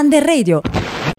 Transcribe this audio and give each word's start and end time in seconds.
Under 0.00 0.24
Radio. 0.24 0.62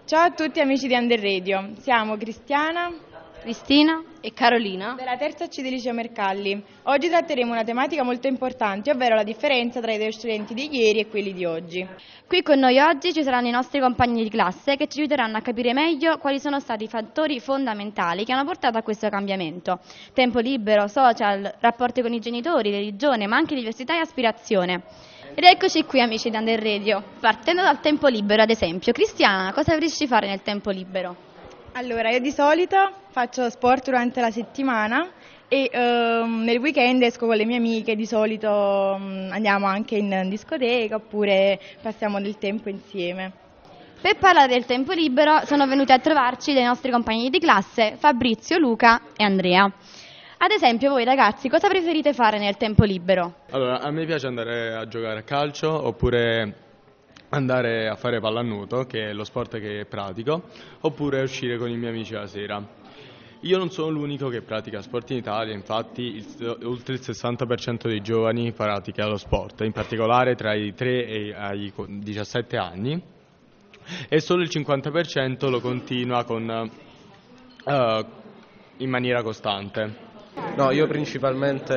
Ciao 0.06 0.26
a 0.26 0.32
tutti 0.32 0.60
amici 0.60 0.88
di 0.88 0.96
Under 0.96 1.22
Radio, 1.22 1.70
siamo 1.78 2.18
Cristiana, 2.18 2.92
Cristina 3.40 4.02
e 4.20 4.34
Carolina 4.34 4.96
della 4.98 5.18
terza 5.18 5.48
C 5.48 5.62
di 5.62 5.70
Liceo 5.70 5.94
Mercalli. 5.94 6.60
Oggi 6.84 7.08
tratteremo 7.08 7.52
una 7.52 7.64
tematica 7.64 8.02
molto 8.02 8.26
importante, 8.26 8.90
ovvero 8.90 9.14
la 9.14 9.22
differenza 9.22 9.82
tra 9.82 9.94
i 9.94 10.00
due 10.00 10.12
studenti 10.12 10.56
di 10.56 10.76
ieri 10.76 10.98
e 10.98 11.08
quelli 11.08 11.32
di 11.32 11.46
oggi. 11.46 11.88
Qui 12.26 12.42
con 12.42 12.58
noi 12.58 12.80
oggi 12.80 13.14
ci 13.14 13.22
saranno 13.22 13.50
i 13.50 13.52
nostri 13.52 13.80
compagni 13.80 14.24
di 14.24 14.30
classe 14.30 14.76
che 14.78 14.88
ci 14.88 15.02
aiuteranno 15.02 15.38
a 15.38 15.42
capire 15.42 15.74
meglio 15.74 16.18
quali 16.18 16.40
sono 16.40 16.60
stati 16.60 16.86
i 16.86 16.88
fattori 16.88 17.40
fondamentali 17.40 18.26
che 18.26 18.34
hanno 18.34 18.46
portato 18.46 18.80
a 18.80 18.82
questo 18.82 19.10
cambiamento. 19.10 19.80
Tempo 20.12 20.40
libero, 20.40 20.88
social, 20.88 21.54
rapporti 21.60 22.02
con 22.02 22.14
i 22.14 22.20
genitori, 22.20 22.72
religione, 22.72 23.28
ma 23.28 23.36
anche 23.36 23.54
diversità 23.54 23.94
e 23.94 24.00
aspirazione. 24.00 24.82
Ed 25.34 25.46
eccoci 25.46 25.86
qui 25.86 26.02
amici 26.02 26.30
di 26.30 26.36
Under 26.36 26.62
Radio. 26.62 27.02
Partendo 27.20 27.62
dal 27.62 27.80
tempo 27.80 28.08
libero, 28.08 28.42
ad 28.42 28.50
esempio, 28.50 28.92
Cristiana, 28.92 29.54
cosa 29.54 29.74
vorresti 29.74 30.06
fare 30.06 30.28
nel 30.28 30.42
tempo 30.42 30.72
libero? 30.72 31.16
Allora, 31.72 32.10
io 32.10 32.20
di 32.20 32.32
solito 32.32 32.76
faccio 33.12 33.50
sport 33.50 33.86
durante 33.86 34.20
la 34.20 34.30
settimana 34.30 35.10
e 35.48 35.70
ehm, 35.72 36.44
nel 36.44 36.58
weekend 36.58 37.02
esco 37.04 37.28
con 37.28 37.38
le 37.38 37.46
mie 37.46 37.58
amiche, 37.58 37.96
di 37.96 38.06
solito 38.06 38.50
um, 38.50 39.30
andiamo 39.32 39.68
anche 39.68 39.96
in 39.96 40.28
discoteca 40.28 40.96
oppure 40.96 41.60
passiamo 41.82 42.20
del 42.20 42.38
tempo 42.38 42.68
insieme. 42.68 43.32
Per 44.02 44.18
parlare 44.18 44.52
del 44.52 44.66
tempo 44.66 44.92
libero 44.92 45.46
sono 45.46 45.66
venuti 45.66 45.94
a 45.94 46.00
trovarci 46.00 46.52
dei 46.52 46.66
nostri 46.66 46.92
compagni 46.92 47.30
di 47.30 47.40
classe 47.40 47.96
Fabrizio, 47.98 48.58
Luca 48.58 49.02
e 49.16 49.24
Andrea. 49.24 49.72
Ad 50.44 50.50
esempio 50.50 50.90
voi 50.90 51.04
ragazzi 51.04 51.50
cosa 51.50 51.68
preferite 51.68 52.14
fare 52.14 52.40
nel 52.40 52.58
tempo 52.58 52.84
libero? 52.84 53.42
Allora, 53.52 53.80
a 53.80 53.92
me 53.92 54.06
piace 54.06 54.26
andare 54.26 54.74
a 54.74 54.88
giocare 54.88 55.20
a 55.20 55.22
calcio 55.22 55.70
oppure 55.70 56.56
andare 57.30 57.88
a 57.88 57.96
fare 57.96 58.20
pallanuoto, 58.20 58.86
che 58.86 59.10
è 59.10 59.14
lo 59.14 59.24
sport 59.24 59.60
che 59.60 59.86
pratico, 59.88 60.46
oppure 60.80 61.22
uscire 61.22 61.60
con 61.60 61.70
i 61.70 61.78
miei 61.78 61.92
amici 61.92 62.14
la 62.14 62.26
sera. 62.26 62.60
Io 63.42 63.58
non 63.60 63.70
sono 63.70 63.90
l'unico 63.92 64.30
che 64.30 64.42
pratica 64.42 64.82
sport 64.82 65.12
in 65.12 65.18
Italia, 65.18 65.54
infatti 65.54 66.02
il, 66.16 66.58
oltre 66.64 66.96
il 66.96 67.02
60% 67.04 67.88
dei 67.88 68.02
giovani 68.02 68.52
pratica 68.52 69.06
lo 69.06 69.18
sport, 69.18 69.62
in 69.62 69.74
particolare 69.74 70.34
tra 70.34 70.56
i 70.56 70.74
3 70.74 71.06
e 71.06 71.36
i 71.54 71.72
17 72.00 72.58
anni, 72.58 73.00
e 74.10 74.20
solo 74.20 74.42
il 74.42 74.50
50% 74.52 75.52
lo 75.52 75.60
continua 75.60 76.24
con, 76.24 76.72
uh, 77.64 78.06
in 78.78 78.90
maniera 78.90 79.22
costante. 79.22 80.10
No, 80.56 80.72
io 80.72 80.88
principalmente 80.88 81.74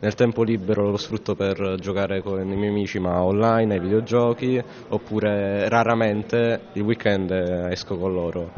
nel 0.00 0.14
tempo 0.14 0.42
libero 0.42 0.90
lo 0.90 0.96
sfrutto 0.96 1.34
per 1.34 1.76
giocare 1.78 2.22
con 2.22 2.40
i 2.40 2.56
miei 2.56 2.70
amici, 2.70 2.98
ma 2.98 3.22
online, 3.22 3.74
ai 3.74 3.80
videogiochi, 3.80 4.62
oppure 4.88 5.68
raramente 5.68 6.68
il 6.72 6.82
weekend 6.82 7.30
esco 7.70 7.96
con 7.98 8.12
loro. 8.12 8.50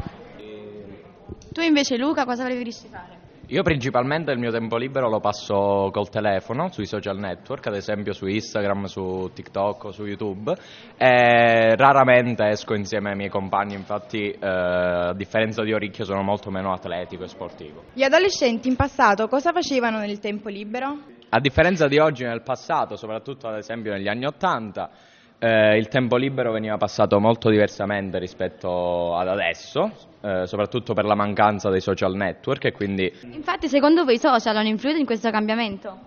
Tu 1.51 1.61
invece 1.61 1.97
Luca 1.97 2.23
cosa 2.23 2.45
preferisci 2.45 2.87
fare? 2.87 3.18
Io 3.51 3.63
principalmente 3.63 4.31
il 4.31 4.37
mio 4.37 4.51
tempo 4.51 4.77
libero 4.77 5.09
lo 5.09 5.19
passo 5.19 5.89
col 5.91 6.07
telefono, 6.09 6.71
sui 6.71 6.85
social 6.85 7.17
network, 7.17 7.65
ad 7.65 7.73
esempio 7.73 8.13
su 8.13 8.27
Instagram, 8.27 8.83
su 8.83 9.31
TikTok 9.33 9.85
o 9.85 9.91
su 9.91 10.05
YouTube 10.05 10.55
e 10.95 11.75
raramente 11.75 12.45
esco 12.45 12.75
insieme 12.75 13.09
ai 13.09 13.15
miei 13.15 13.29
compagni, 13.29 13.73
infatti 13.73 14.29
eh, 14.29 14.37
a 14.39 15.13
differenza 15.15 15.63
di 15.63 15.73
Oricchio 15.73 16.05
sono 16.05 16.21
molto 16.21 16.51
meno 16.51 16.71
atletico 16.71 17.23
e 17.23 17.27
sportivo. 17.27 17.85
Gli 17.93 18.03
adolescenti 18.03 18.67
in 18.67 18.75
passato 18.75 19.27
cosa 19.27 19.51
facevano 19.51 19.97
nel 19.97 20.19
tempo 20.19 20.47
libero? 20.49 20.99
A 21.29 21.39
differenza 21.39 21.87
di 21.87 21.97
oggi 21.97 22.23
nel 22.25 22.43
passato, 22.43 22.97
soprattutto 22.97 23.47
ad 23.47 23.57
esempio 23.57 23.91
negli 23.91 24.07
anni 24.07 24.25
Ottanta, 24.25 24.91
eh, 25.39 25.77
il 25.77 25.87
tempo 25.87 26.17
libero 26.17 26.51
veniva 26.51 26.77
passato 26.77 27.19
molto 27.19 27.49
diversamente 27.49 28.19
rispetto 28.19 29.15
ad 29.15 29.27
adesso, 29.29 29.91
eh, 30.21 30.45
soprattutto 30.45 30.93
per 30.93 31.05
la 31.05 31.15
mancanza 31.15 31.69
dei 31.69 31.79
social 31.79 32.13
network 32.13 32.65
e 32.65 32.71
quindi... 32.71 33.11
Infatti 33.31 33.67
secondo 33.67 34.03
voi 34.03 34.15
i 34.15 34.19
social 34.19 34.57
hanno 34.57 34.67
influito 34.67 34.99
in 34.99 35.05
questo 35.05 35.29
cambiamento? 35.31 35.97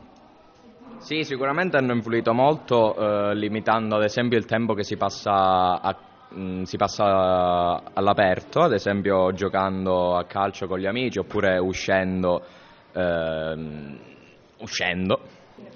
Sì, 0.98 1.24
sicuramente 1.24 1.76
hanno 1.78 1.94
influito 1.94 2.32
molto, 2.32 2.94
eh, 2.94 3.34
limitando 3.34 3.96
ad 3.96 4.04
esempio 4.04 4.38
il 4.38 4.44
tempo 4.44 4.74
che 4.74 4.84
si 4.84 4.96
passa, 4.96 5.80
a, 5.80 5.96
mh, 6.28 6.40
mm, 6.40 6.62
si 6.62 6.76
passa 6.76 7.82
all'aperto, 7.92 8.60
ad 8.60 8.72
esempio 8.72 9.32
giocando 9.32 10.14
a 10.14 10.24
calcio 10.26 10.66
con 10.66 10.78
gli 10.78 10.86
amici 10.86 11.18
oppure 11.18 11.58
uscendo. 11.58 12.42
Ehm, 12.92 13.98
uscendo. 14.58 15.20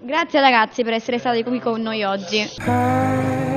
Grazie 0.00 0.40
ragazzi 0.40 0.82
per 0.84 0.92
essere 0.92 1.18
stati 1.18 1.42
qui 1.42 1.58
con 1.58 1.80
noi 1.80 2.04
oggi. 2.04 3.55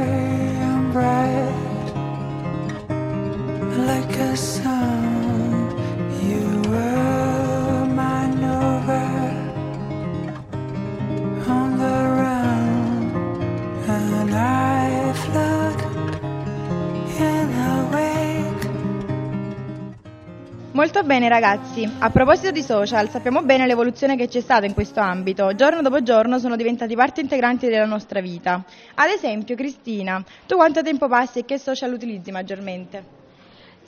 Molto 20.79 21.03
bene 21.03 21.27
ragazzi, 21.27 21.87
a 21.99 22.09
proposito 22.09 22.51
di 22.51 22.61
social, 22.61 23.09
sappiamo 23.09 23.41
bene 23.41 23.67
l'evoluzione 23.67 24.15
che 24.15 24.29
c'è 24.29 24.39
stata 24.39 24.65
in 24.65 24.73
questo 24.73 25.01
ambito, 25.01 25.53
giorno 25.53 25.81
dopo 25.81 26.01
giorno 26.01 26.39
sono 26.39 26.55
diventati 26.55 26.95
parte 26.95 27.19
integrante 27.19 27.67
della 27.67 27.85
nostra 27.85 28.21
vita. 28.21 28.63
Ad 28.95 29.09
esempio, 29.09 29.55
Cristina, 29.55 30.23
tu 30.47 30.55
quanto 30.55 30.81
tempo 30.81 31.09
passi 31.09 31.39
e 31.39 31.45
che 31.45 31.57
social 31.57 31.91
utilizzi 31.91 32.31
maggiormente? 32.31 33.18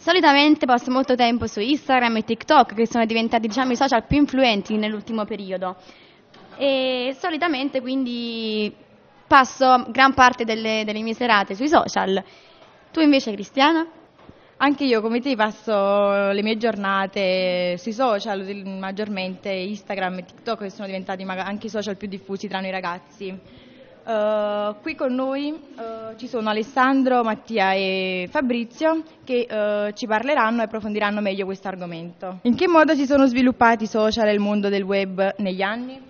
Solitamente 0.02 0.66
passo 0.66 0.90
molto 0.90 1.14
tempo 1.14 1.46
su 1.46 1.60
Instagram 1.60 2.18
e 2.18 2.24
TikTok, 2.24 2.74
che 2.74 2.88
sono 2.88 3.06
diventati 3.06 3.46
diciamo, 3.46 3.74
i 3.74 3.76
social 3.76 4.04
più 4.08 4.18
influenti 4.18 4.76
nell'ultimo 4.76 5.26
periodo. 5.26 5.76
E 6.58 7.16
solitamente 7.20 7.82
quindi 7.82 8.74
passo 9.28 9.86
gran 9.90 10.16
parte 10.16 10.44
delle, 10.44 10.82
delle 10.86 11.04
mie 11.04 11.14
serate 11.14 11.54
sui 11.54 11.68
social. 11.68 12.24
Tu 12.92 13.00
invece, 13.02 13.32
Cristiana? 13.34 13.86
Anche 14.58 14.86
io 14.86 15.02
come 15.02 15.20
te 15.20 15.36
passo 15.36 16.32
le 16.32 16.42
mie 16.42 16.58
giornate 16.58 17.78
sui 17.78 17.94
social, 17.94 18.44
maggiormente 18.66 19.52
Instagram 19.52 20.18
e 20.18 20.26
TikTok 20.26 20.62
che 20.62 20.72
sono 20.72 20.88
diventati 20.88 21.22
anche 21.22 21.68
i 21.68 21.70
social 21.70 21.96
più 21.96 22.08
diffusi 22.08 22.48
tra 22.48 22.60
noi 22.60 22.72
ragazzi. 22.72 23.40
Uh, 24.04 24.82
qui 24.82 24.96
con 24.96 25.14
noi 25.14 25.52
uh, 25.52 26.18
ci 26.18 26.28
sono 26.28 26.50
Alessandro, 26.50 27.24
Mattia 27.24 27.74
e 27.74 28.28
Fabrizio 28.32 29.04
che 29.24 29.46
uh, 29.48 29.94
ci 29.94 30.08
parleranno 30.08 30.62
e 30.62 30.64
approfondiranno 30.64 31.22
meglio 31.22 31.46
questo 31.46 31.68
argomento. 31.68 32.40
In 32.44 32.56
che 32.56 32.68
modo 32.68 32.96
si 32.96 33.06
sono 33.06 33.28
sviluppati 33.28 33.84
i 33.84 33.88
social 33.88 34.28
e 34.28 34.34
il 34.34 34.40
mondo 34.40 34.70
del 34.70 34.82
web 34.82 35.36
negli 35.38 35.62
anni? 35.62 36.02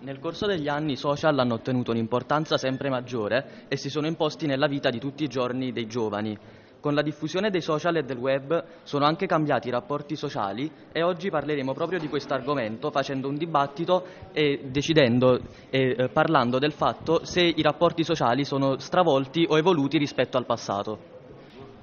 Nel 0.00 0.18
corso 0.18 0.46
degli 0.46 0.66
anni 0.66 0.92
i 0.92 0.96
social 0.96 1.38
hanno 1.38 1.54
ottenuto 1.54 1.90
un'importanza 1.90 2.56
sempre 2.56 2.88
maggiore 2.88 3.66
e 3.68 3.76
si 3.76 3.90
sono 3.90 4.06
imposti 4.06 4.46
nella 4.46 4.66
vita 4.66 4.88
di 4.88 4.98
tutti 4.98 5.22
i 5.22 5.28
giorni 5.28 5.72
dei 5.72 5.86
giovani. 5.86 6.38
Con 6.80 6.94
la 6.94 7.02
diffusione 7.02 7.50
dei 7.50 7.60
social 7.60 7.96
e 7.96 8.04
del 8.04 8.16
web 8.16 8.64
sono 8.84 9.04
anche 9.04 9.26
cambiati 9.26 9.68
i 9.68 9.70
rapporti 9.70 10.16
sociali 10.16 10.70
e 10.90 11.02
oggi 11.02 11.28
parleremo 11.28 11.74
proprio 11.74 11.98
di 11.98 12.08
questo 12.08 12.32
argomento 12.32 12.90
facendo 12.90 13.28
un 13.28 13.36
dibattito 13.36 14.06
e 14.32 14.62
decidendo 14.64 15.38
e 15.68 15.94
eh, 15.96 16.08
parlando 16.08 16.58
del 16.58 16.72
fatto 16.72 17.22
se 17.26 17.42
i 17.42 17.60
rapporti 17.60 18.02
sociali 18.02 18.46
sono 18.46 18.78
stravolti 18.78 19.44
o 19.46 19.58
evoluti 19.58 19.98
rispetto 19.98 20.38
al 20.38 20.46
passato. 20.46 21.19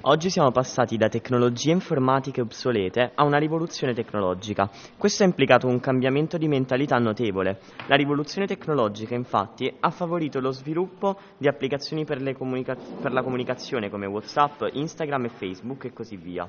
Oggi 0.02 0.30
siamo 0.30 0.52
passati 0.52 0.96
da 0.96 1.10
tecnologie 1.10 1.72
informatiche 1.72 2.40
obsolete 2.40 3.14
a 3.16 3.24
una 3.24 3.40
rivoluzione 3.40 3.96
tecnologica. 3.96 4.70
Questo 4.96 5.24
ha 5.24 5.26
implicato 5.26 5.66
un 5.66 5.80
cambiamento 5.80 6.38
di 6.38 6.48
mentalità 6.48 6.98
notevole. 6.98 7.60
La 7.88 7.96
rivoluzione 7.96 8.46
tecnologica, 8.46 9.16
infatti, 9.16 9.76
ha 9.80 9.90
favorito 9.90 10.40
lo 10.40 10.52
sviluppo 10.52 11.18
di 11.38 11.48
applicazioni 11.48 12.06
per, 12.06 12.22
comunica- 12.38 12.78
per 13.02 13.12
la 13.12 13.24
comunicazione 13.24 13.90
come 13.90 14.06
WhatsApp, 14.06 14.66
Instagram 14.72 15.26
e 15.26 15.30
Facebook 15.30 15.86
e 15.86 15.94
così 15.94 16.16
via. 16.16 16.48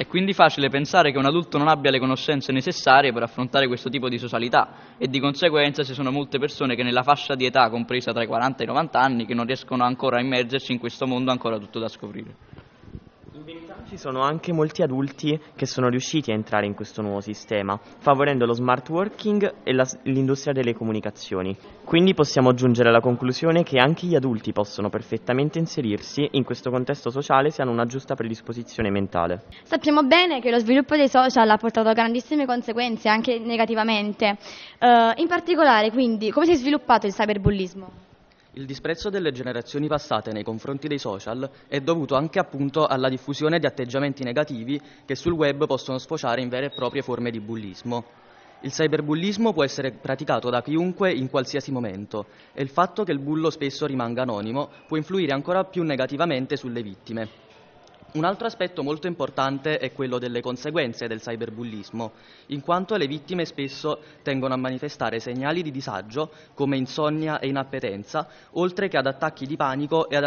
È 0.00 0.06
quindi 0.06 0.32
facile 0.32 0.70
pensare 0.70 1.12
che 1.12 1.18
un 1.18 1.26
adulto 1.26 1.58
non 1.58 1.68
abbia 1.68 1.90
le 1.90 1.98
conoscenze 1.98 2.52
necessarie 2.52 3.12
per 3.12 3.22
affrontare 3.22 3.66
questo 3.66 3.90
tipo 3.90 4.08
di 4.08 4.16
socialità 4.16 4.96
e 4.96 5.08
di 5.08 5.20
conseguenza 5.20 5.84
ci 5.84 5.92
sono 5.92 6.10
molte 6.10 6.38
persone 6.38 6.74
che 6.74 6.82
nella 6.82 7.02
fascia 7.02 7.34
di 7.34 7.44
età 7.44 7.68
compresa 7.68 8.10
tra 8.10 8.22
i 8.22 8.26
40 8.26 8.62
e 8.62 8.64
i 8.64 8.68
90 8.68 8.98
anni 8.98 9.26
che 9.26 9.34
non 9.34 9.44
riescono 9.44 9.84
ancora 9.84 10.16
a 10.16 10.22
immergersi 10.22 10.72
in 10.72 10.78
questo 10.78 11.06
mondo 11.06 11.30
ancora 11.30 11.58
tutto 11.58 11.78
da 11.78 11.88
scoprire. 11.88 12.34
In 13.40 13.46
verità 13.46 13.74
ci 13.88 13.96
sono 13.96 14.20
anche 14.20 14.52
molti 14.52 14.82
adulti 14.82 15.40
che 15.56 15.64
sono 15.64 15.88
riusciti 15.88 16.30
a 16.30 16.34
entrare 16.34 16.66
in 16.66 16.74
questo 16.74 17.00
nuovo 17.00 17.22
sistema, 17.22 17.80
favorendo 17.98 18.44
lo 18.44 18.52
smart 18.52 18.86
working 18.90 19.54
e 19.62 19.72
la, 19.72 19.88
l'industria 20.02 20.52
delle 20.52 20.74
comunicazioni. 20.74 21.56
Quindi 21.82 22.12
possiamo 22.12 22.52
giungere 22.52 22.90
alla 22.90 23.00
conclusione 23.00 23.62
che 23.62 23.78
anche 23.78 24.06
gli 24.06 24.14
adulti 24.14 24.52
possono 24.52 24.90
perfettamente 24.90 25.58
inserirsi 25.58 26.28
in 26.32 26.44
questo 26.44 26.70
contesto 26.70 27.08
sociale 27.08 27.48
se 27.48 27.62
hanno 27.62 27.70
una 27.70 27.86
giusta 27.86 28.14
predisposizione 28.14 28.90
mentale. 28.90 29.44
Sappiamo 29.62 30.02
bene 30.02 30.42
che 30.42 30.50
lo 30.50 30.58
sviluppo 30.58 30.94
dei 30.94 31.08
social 31.08 31.48
ha 31.48 31.56
portato 31.56 31.90
grandissime 31.94 32.44
conseguenze, 32.44 33.08
anche 33.08 33.38
negativamente. 33.38 34.36
Uh, 34.78 35.18
in 35.18 35.28
particolare, 35.28 35.90
quindi, 35.90 36.30
come 36.30 36.44
si 36.44 36.52
è 36.52 36.56
sviluppato 36.56 37.06
il 37.06 37.14
cyberbullismo? 37.14 38.08
Il 38.60 38.66
disprezzo 38.66 39.08
delle 39.08 39.32
generazioni 39.32 39.88
passate 39.88 40.32
nei 40.32 40.42
confronti 40.42 40.86
dei 40.86 40.98
social 40.98 41.48
è 41.66 41.80
dovuto 41.80 42.14
anche 42.14 42.38
appunto 42.38 42.86
alla 42.86 43.08
diffusione 43.08 43.58
di 43.58 43.64
atteggiamenti 43.64 44.22
negativi 44.22 44.78
che 45.06 45.14
sul 45.14 45.32
web 45.32 45.64
possono 45.64 45.96
sfociare 45.96 46.42
in 46.42 46.50
vere 46.50 46.66
e 46.66 46.70
proprie 46.70 47.00
forme 47.00 47.30
di 47.30 47.40
bullismo. 47.40 48.04
Il 48.60 48.70
cyberbullismo 48.70 49.54
può 49.54 49.64
essere 49.64 49.92
praticato 49.92 50.50
da 50.50 50.60
chiunque 50.60 51.10
in 51.10 51.30
qualsiasi 51.30 51.72
momento 51.72 52.26
e 52.52 52.60
il 52.62 52.68
fatto 52.68 53.02
che 53.02 53.12
il 53.12 53.18
bullo 53.18 53.48
spesso 53.48 53.86
rimanga 53.86 54.20
anonimo 54.20 54.68
può 54.86 54.98
influire 54.98 55.32
ancora 55.32 55.64
più 55.64 55.82
negativamente 55.82 56.56
sulle 56.56 56.82
vittime. 56.82 57.49
Un 58.12 58.24
altro 58.24 58.48
aspetto 58.48 58.82
molto 58.82 59.06
importante 59.06 59.78
è 59.78 59.92
quello 59.92 60.18
delle 60.18 60.40
conseguenze 60.40 61.06
del 61.06 61.20
cyberbullismo, 61.20 62.10
in 62.46 62.60
quanto 62.60 62.96
le 62.96 63.06
vittime 63.06 63.44
spesso 63.44 64.00
tengono 64.24 64.54
a 64.54 64.56
manifestare 64.56 65.20
segnali 65.20 65.62
di 65.62 65.70
disagio 65.70 66.32
come 66.54 66.76
insonnia 66.76 67.38
e 67.38 67.46
inappetenza, 67.46 68.26
oltre 68.54 68.88
che 68.88 68.96
ad 68.96 69.06
attacchi 69.06 69.46
di 69.46 69.54
panico 69.54 70.08
e 70.08 70.16
ad 70.16 70.24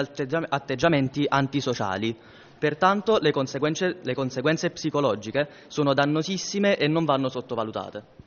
atteggiamenti 0.48 1.26
antisociali. 1.28 2.16
Pertanto 2.58 3.18
le 3.20 3.34
conseguenze, 3.34 3.98
le 4.02 4.14
conseguenze 4.14 4.70
psicologiche 4.70 5.50
sono 5.68 5.94
dannosissime 5.94 6.78
e 6.78 6.88
non 6.88 7.04
vanno 7.04 7.28
sottovalutate. 7.28 8.23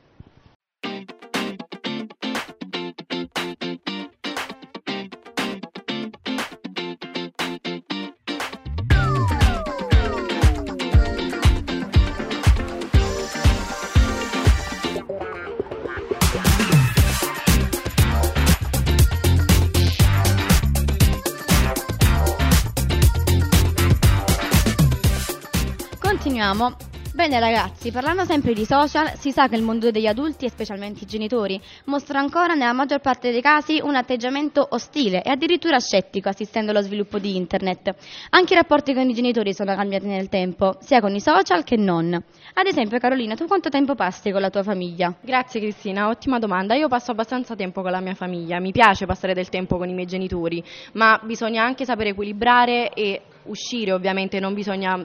Continuiamo. 26.47 26.77
Bene 27.13 27.39
ragazzi, 27.39 27.91
parlando 27.91 28.23
sempre 28.23 28.53
di 28.53 28.63
social, 28.63 29.17
si 29.17 29.31
sa 29.31 29.49
che 29.49 29.55
il 29.55 29.63
mondo 29.63 29.91
degli 29.91 30.05
adulti 30.05 30.45
e 30.45 30.49
specialmente 30.49 31.03
i 31.03 31.07
genitori 31.07 31.59
mostra 31.85 32.19
ancora 32.19 32.53
nella 32.53 32.71
maggior 32.71 33.01
parte 33.01 33.31
dei 33.31 33.41
casi 33.41 33.81
un 33.83 33.95
atteggiamento 33.95 34.65
ostile 34.69 35.23
e 35.23 35.31
addirittura 35.31 35.79
scettico 35.79 36.29
assistendo 36.29 36.71
allo 36.71 36.81
sviluppo 36.81 37.17
di 37.17 37.35
internet. 37.35 37.95
Anche 38.29 38.53
i 38.53 38.55
rapporti 38.55 38.93
con 38.93 39.09
i 39.09 39.13
genitori 39.13 39.53
sono 39.53 39.75
cambiati 39.75 40.05
nel 40.05 40.29
tempo, 40.29 40.77
sia 40.79 41.01
con 41.01 41.13
i 41.15 41.19
social 41.19 41.63
che 41.63 41.75
non. 41.75 42.13
Ad 42.13 42.65
esempio 42.65 42.97
Carolina, 42.99 43.35
tu 43.35 43.45
quanto 43.45 43.67
tempo 43.67 43.95
passi 43.95 44.31
con 44.31 44.39
la 44.39 44.49
tua 44.49 44.63
famiglia? 44.63 45.13
Grazie 45.19 45.59
Cristina, 45.59 46.07
ottima 46.07 46.39
domanda. 46.39 46.75
Io 46.75 46.87
passo 46.87 47.11
abbastanza 47.11 47.55
tempo 47.55 47.81
con 47.81 47.91
la 47.91 47.99
mia 47.99 48.15
famiglia, 48.15 48.61
mi 48.61 48.71
piace 48.71 49.05
passare 49.05 49.33
del 49.33 49.49
tempo 49.49 49.77
con 49.77 49.89
i 49.89 49.93
miei 49.93 50.07
genitori, 50.07 50.63
ma 50.93 51.19
bisogna 51.23 51.63
anche 51.63 51.83
sapere 51.83 52.11
equilibrare 52.11 52.93
e 52.93 53.21
uscire 53.47 53.91
ovviamente, 53.91 54.39
non 54.39 54.53
bisogna 54.53 55.03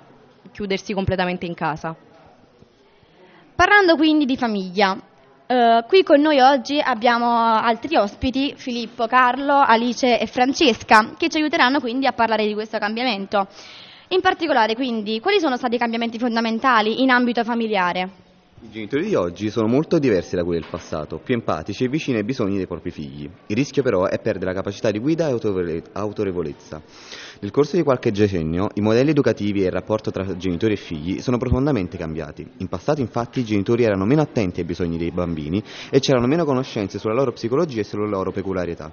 chiudersi 0.52 0.92
completamente 0.92 1.46
in 1.46 1.54
casa. 1.54 1.96
Parlando 3.54 3.96
quindi 3.96 4.24
di 4.24 4.36
famiglia, 4.36 4.96
eh, 5.46 5.84
qui 5.86 6.02
con 6.02 6.20
noi 6.20 6.40
oggi 6.40 6.80
abbiamo 6.80 7.26
altri 7.36 7.96
ospiti, 7.96 8.54
Filippo, 8.56 9.06
Carlo, 9.06 9.54
Alice 9.54 10.18
e 10.18 10.26
Francesca, 10.26 11.14
che 11.16 11.28
ci 11.28 11.38
aiuteranno 11.38 11.80
quindi 11.80 12.06
a 12.06 12.12
parlare 12.12 12.46
di 12.46 12.54
questo 12.54 12.78
cambiamento. 12.78 13.46
In 14.08 14.20
particolare, 14.20 14.74
quindi, 14.74 15.20
quali 15.20 15.40
sono 15.40 15.56
stati 15.56 15.74
i 15.74 15.78
cambiamenti 15.78 16.18
fondamentali 16.18 17.02
in 17.02 17.10
ambito 17.10 17.44
familiare? 17.44 18.10
I 18.64 18.70
genitori 18.70 19.06
di 19.06 19.14
oggi 19.16 19.50
sono 19.50 19.66
molto 19.66 19.98
diversi 19.98 20.36
da 20.36 20.44
quelli 20.44 20.60
del 20.60 20.70
passato, 20.70 21.18
più 21.18 21.34
empatici 21.34 21.84
e 21.84 21.88
vicini 21.88 22.18
ai 22.18 22.24
bisogni 22.24 22.56
dei 22.56 22.68
propri 22.68 22.92
figli. 22.92 23.28
Il 23.46 23.56
rischio 23.56 23.82
però 23.82 24.04
è 24.04 24.20
perdere 24.20 24.52
la 24.52 24.52
capacità 24.52 24.90
di 24.90 25.00
guida 25.00 25.28
e 25.28 25.82
autorevolezza. 25.92 26.80
Nel 27.42 27.50
corso 27.50 27.74
di 27.74 27.82
qualche 27.82 28.12
decennio 28.12 28.68
i 28.74 28.80
modelli 28.80 29.10
educativi 29.10 29.62
e 29.62 29.66
il 29.66 29.72
rapporto 29.72 30.12
tra 30.12 30.36
genitori 30.36 30.74
e 30.74 30.76
figli 30.76 31.20
sono 31.20 31.38
profondamente 31.38 31.96
cambiati. 31.96 32.48
In 32.58 32.68
passato 32.68 33.00
infatti 33.00 33.40
i 33.40 33.44
genitori 33.44 33.82
erano 33.82 34.04
meno 34.04 34.22
attenti 34.22 34.60
ai 34.60 34.64
bisogni 34.64 34.96
dei 34.96 35.10
bambini 35.10 35.60
e 35.90 35.98
c'erano 35.98 36.28
meno 36.28 36.44
conoscenze 36.44 37.00
sulla 37.00 37.14
loro 37.14 37.32
psicologia 37.32 37.80
e 37.80 37.84
sulle 37.84 38.06
loro 38.06 38.30
peculiarità. 38.30 38.92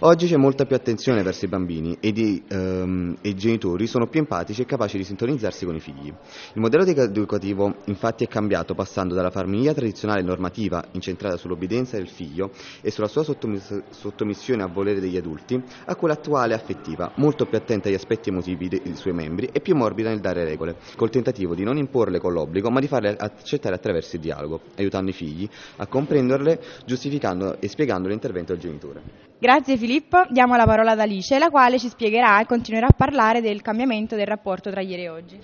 Oggi 0.00 0.26
c'è 0.26 0.36
molta 0.36 0.64
più 0.64 0.74
attenzione 0.74 1.22
verso 1.22 1.44
i 1.44 1.48
bambini 1.48 1.96
ed 2.00 2.18
i, 2.18 2.42
um, 2.50 3.16
e 3.20 3.28
i 3.28 3.36
genitori 3.36 3.86
sono 3.86 4.08
più 4.08 4.18
empatici 4.18 4.62
e 4.62 4.64
capaci 4.64 4.96
di 4.96 5.04
sintonizzarsi 5.04 5.64
con 5.64 5.76
i 5.76 5.80
figli. 5.80 6.08
Il 6.08 6.60
modello 6.60 6.84
educativo 6.84 7.76
infatti 7.84 8.24
è 8.24 8.28
cambiato 8.28 8.74
passando 8.74 9.14
dalla 9.14 9.30
famiglia 9.30 9.72
tradizionale 9.72 10.22
normativa 10.22 10.84
incentrata 10.92 11.36
sull'obbedienza 11.36 11.96
del 11.96 12.08
figlio 12.08 12.50
e 12.80 12.90
sulla 12.90 13.06
sua 13.06 13.22
sottomiss- 13.22 13.82
sottomissione 13.90 14.64
a 14.64 14.66
volere 14.66 14.98
degli 14.98 15.16
adulti 15.16 15.60
a 15.84 15.94
quella 15.94 16.14
attuale 16.14 16.54
affettiva, 16.54 17.12
molto 17.16 17.46
più 17.46 17.56
attenta 17.56 17.66
agli 17.74 17.94
aspetti 17.94 18.28
emotivi 18.28 18.68
dei 18.68 18.94
suoi 18.94 19.12
membri 19.12 19.48
e 19.52 19.60
più 19.60 19.74
morbida 19.74 20.08
nel 20.08 20.20
dare 20.20 20.44
regole, 20.44 20.76
col 20.96 21.10
tentativo 21.10 21.54
di 21.54 21.64
non 21.64 21.76
imporle 21.76 22.18
con 22.18 22.32
l'obbligo 22.32 22.70
ma 22.70 22.80
di 22.80 22.86
farle 22.86 23.16
accettare 23.16 23.74
attraverso 23.74 24.16
il 24.16 24.22
dialogo, 24.22 24.60
aiutando 24.76 25.10
i 25.10 25.14
figli 25.14 25.48
a 25.76 25.86
comprenderle, 25.86 26.60
giustificando 26.84 27.60
e 27.60 27.68
spiegando 27.68 28.08
l'intervento 28.08 28.52
del 28.52 28.60
genitore. 28.60 29.02
Grazie 29.38 29.76
Filippo, 29.76 30.24
diamo 30.30 30.56
la 30.56 30.64
parola 30.64 30.92
ad 30.92 31.00
Alice, 31.00 31.38
la 31.38 31.50
quale 31.50 31.78
ci 31.78 31.88
spiegherà 31.88 32.40
e 32.40 32.46
continuerà 32.46 32.88
a 32.88 32.94
parlare 32.96 33.40
del 33.40 33.62
cambiamento 33.62 34.16
del 34.16 34.26
rapporto 34.26 34.70
tra 34.70 34.80
ieri 34.80 35.02
e 35.02 35.08
oggi. 35.08 35.40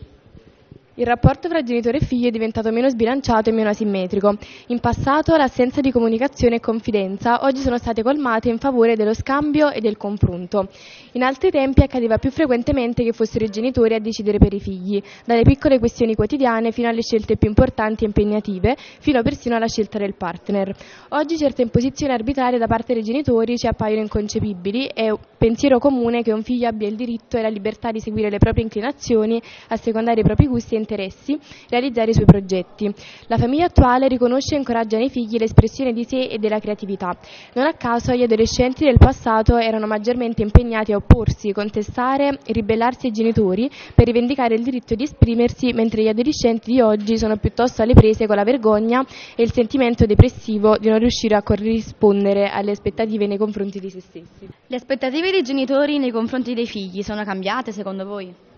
Il 0.97 1.07
rapporto 1.07 1.49
tra 1.49 1.61
genitore 1.65 1.99
e 1.99 2.05
figlio 2.05 2.29
è 2.29 2.31
diventato 2.31 2.71
meno 2.71 2.89
sbilanciato 2.89 3.51
e 3.51 3.53
meno 3.53 3.69
asimmetrico. 3.69 4.37
In 4.69 4.79
passato 4.79 5.35
l'assenza 5.37 5.81
di 5.81 5.91
comunicazione 5.91 6.57
e 6.57 6.61
confidenza 6.61 7.43
oggi 7.43 7.63
sono 7.63 7.79
state 7.79 8.05
colmate 8.05 8.49
in 8.49 8.59
favore 8.59 8.95
dello 8.95 9.13
scambio 9.13 9.73
e 9.73 9.81
del 9.81 9.97
confronto. 9.97 10.69
In 11.15 11.25
altri 11.25 11.51
tempi 11.51 11.83
accadeva 11.83 12.19
più 12.19 12.31
frequentemente 12.31 13.03
che 13.03 13.11
fossero 13.11 13.45
i 13.45 13.49
genitori 13.49 13.95
a 13.95 13.99
decidere 13.99 14.39
per 14.39 14.53
i 14.55 14.61
figli, 14.61 15.03
dalle 15.25 15.43
piccole 15.43 15.81
questioni 15.81 16.15
quotidiane 16.15 16.71
fino 16.71 16.87
alle 16.87 17.03
scelte 17.03 17.37
più 17.37 17.49
importanti 17.49 18.05
e 18.05 18.07
impegnative, 18.07 18.77
fino 19.01 19.21
persino 19.23 19.57
alla 19.57 19.67
scelta 19.67 19.99
del 19.99 20.15
partner. 20.15 20.73
Oggi 21.09 21.37
certe 21.37 21.63
imposizioni 21.63 22.13
arbitrarie 22.13 22.61
da 22.61 22.69
parte 22.69 22.95
dei 22.95 23.03
genitori 23.03 23.57
ci 23.57 23.67
appaiono 23.67 24.03
inconcepibili 24.03 24.87
e 24.87 25.13
pensiero 25.37 25.81
comune 25.81 26.23
che 26.23 26.33
un 26.33 26.45
figlio 26.45 26.69
abbia 26.69 26.87
il 26.87 26.95
diritto 26.95 27.37
e 27.37 27.43
la 27.43 27.49
libertà 27.49 27.91
di 27.91 27.99
seguire 27.99 28.31
le 28.31 28.39
proprie 28.39 28.63
inclinazioni, 28.63 29.43
assecondare 29.69 30.21
i 30.21 30.23
propri 30.23 30.47
gusti 30.47 30.77
e 30.77 30.83
interessi, 30.85 31.39
realizzare 31.69 32.11
i 32.11 32.15
suoi 32.15 32.27
progetti. 32.27 32.93
La 33.27 33.39
famiglia 33.39 33.67
attuale 33.67 34.07
riconosce 34.07 34.55
e 34.55 34.59
incoraggia 34.59 34.99
nei 34.99 35.09
figli 35.09 35.39
l'espressione 35.39 35.93
di 35.93 36.05
sé 36.05 36.27
e 36.27 36.39
della 36.39 36.59
creatività. 36.59 37.17
Non 37.55 37.67
a 37.67 37.73
caso 37.73 38.13
gli 38.13 38.23
adolescenti 38.23 38.85
del 38.85 38.99
passato 38.99 39.57
erano 39.57 39.87
maggiormente 39.87 40.43
impegnati 40.43 40.93
a 40.93 40.97
opporsi, 40.97 41.53
contestare 41.53 42.39
e 42.45 42.53
ribellarsi 42.53 43.07
ai 43.07 43.13
genitori 43.13 43.71
per 43.95 44.07
rivendicare 44.07 44.55
il 44.55 44.63
diritto 44.63 44.95
di 44.95 45.05
esprimersi, 45.05 45.73
mentre 45.73 46.03
gli 46.03 46.09
adolescenti 46.09 46.73
di 46.73 46.81
oggi 46.81 47.17
sono 47.17 47.37
piuttosto 47.37 47.83
alle 47.83 47.95
prese 47.95 48.27
con 48.27 48.37
la 48.37 48.45
vergogna 48.45 49.05
e 49.35 49.43
il 49.43 49.53
sentimento 49.53 50.05
depressivo 50.05 50.77
di 50.77 50.89
non 50.89 50.99
riuscire 50.99 51.35
a 51.35 51.43
corrispondere 51.43 52.49
alle 52.49 52.73
aspettative 52.73 53.27
nei 53.27 53.39
confronti 53.39 53.81
di 53.81 53.91
se 53.91 54.01
stessi. 54.01 54.49
Le 54.67 54.77
aspettative 54.77 55.31
dei 55.31 55.43
genitori 55.43 55.99
nei 55.99 56.11
confronti 56.11 56.55
dei 56.55 56.67
figli 56.67 57.03
sono 57.03 57.25
cambiate 57.25 57.73
secondo 57.73 58.05
voi? 58.05 58.53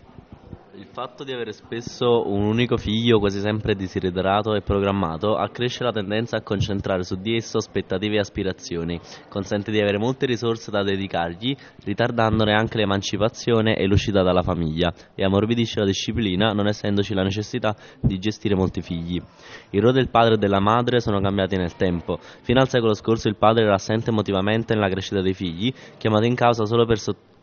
Il 0.79 0.89
fatto 0.93 1.25
di 1.25 1.33
avere 1.33 1.53
spesso 1.53 2.29
un 2.31 2.43
unico 2.43 2.77
figlio 2.77 3.19
quasi 3.19 3.41
sempre 3.41 3.75
desiderato 3.75 4.55
e 4.55 4.61
programmato 4.61 5.35
accresce 5.35 5.83
la 5.83 5.91
tendenza 5.91 6.37
a 6.37 6.43
concentrare 6.43 7.03
su 7.03 7.15
di 7.17 7.35
esso 7.35 7.57
aspettative 7.57 8.17
e 8.17 8.19
aspirazioni, 8.19 9.01
consente 9.31 9.71
di 9.71 9.81
avere 9.81 9.97
molte 9.97 10.27
risorse 10.27 10.71
da 10.71 10.83
dedicargli, 10.83 11.57
ritardandone 11.83 12.53
anche 12.53 12.77
l'emancipazione 12.77 13.75
e 13.75 13.87
l'uscita 13.87 14.23
dalla 14.23 14.43
famiglia 14.43 14.93
e 15.15 15.25
ammorbidisce 15.25 15.81
la 15.81 15.87
disciplina 15.87 16.53
non 16.53 16.67
essendoci 16.67 17.15
la 17.15 17.23
necessità 17.23 17.75
di 17.99 18.19
gestire 18.19 18.55
molti 18.55 18.83
figli. 18.83 19.19
I 19.71 19.81
ruoli 19.81 19.97
del 19.97 20.11
padre 20.11 20.35
e 20.35 20.39
della 20.39 20.61
madre 20.61 21.01
sono 21.01 21.21
cambiati 21.21 21.57
nel 21.57 21.75
tempo. 21.77 22.19
Fino 22.43 22.61
al 22.61 22.69
secolo 22.69 22.93
scorso 22.93 23.29
il 23.29 23.37
padre 23.37 23.65
era 23.65 23.77
assente 23.77 24.11
emotivamente 24.11 24.75
nella 24.75 24.91
crescita 24.91 25.23
dei 25.23 25.33
figli, 25.33 25.73
chiamato 25.97 26.27
in 26.27 26.35
causa 26.35 26.67
solo 26.67 26.85
per 26.85 26.99
sottoporre 26.99 27.35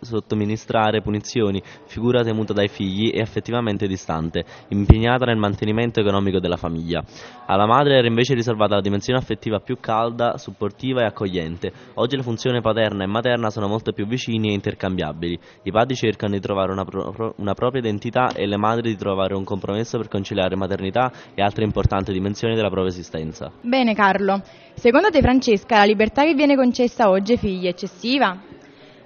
sottoministrare 0.00 1.02
punizioni, 1.02 1.62
figura 1.86 2.22
temuta 2.22 2.52
dai 2.52 2.68
figli 2.68 3.10
e 3.14 3.20
effettivamente 3.20 3.86
distante, 3.86 4.44
impegnata 4.68 5.26
nel 5.26 5.36
mantenimento 5.36 6.00
economico 6.00 6.40
della 6.40 6.56
famiglia. 6.56 7.02
Alla 7.46 7.66
madre 7.66 7.96
era 7.98 8.06
invece 8.06 8.34
riservata 8.34 8.74
la 8.74 8.80
dimensione 8.80 9.18
affettiva 9.18 9.60
più 9.60 9.78
calda, 9.78 10.36
supportiva 10.36 11.02
e 11.02 11.04
accogliente. 11.04 11.72
Oggi 11.94 12.16
le 12.16 12.22
funzioni 12.22 12.60
paterna 12.60 13.04
e 13.04 13.06
materna 13.06 13.50
sono 13.50 13.68
molto 13.68 13.92
più 13.92 14.06
vicini 14.06 14.50
e 14.50 14.54
intercambiabili. 14.54 15.38
I 15.62 15.70
padri 15.70 15.94
cercano 15.94 16.34
di 16.34 16.40
trovare 16.40 16.72
una, 16.72 16.84
pro- 16.84 17.34
una 17.36 17.54
propria 17.54 17.80
identità 17.80 18.32
e 18.34 18.46
le 18.46 18.56
madri 18.56 18.90
di 18.90 18.96
trovare 18.96 19.34
un 19.34 19.44
compromesso 19.44 19.98
per 19.98 20.08
conciliare 20.08 20.56
maternità 20.56 21.12
e 21.34 21.42
altre 21.42 21.64
importanti 21.64 22.12
dimensioni 22.12 22.54
della 22.54 22.70
propria 22.70 22.92
esistenza. 22.92 23.52
Bene 23.60 23.94
Carlo, 23.94 24.42
secondo 24.74 25.10
te 25.10 25.20
Francesca 25.20 25.78
la 25.78 25.84
libertà 25.84 26.24
che 26.24 26.34
viene 26.34 26.56
concessa 26.56 27.08
oggi 27.08 27.32
ai 27.32 27.38
figli 27.38 27.64
è 27.66 27.68
eccessiva? 27.68 28.54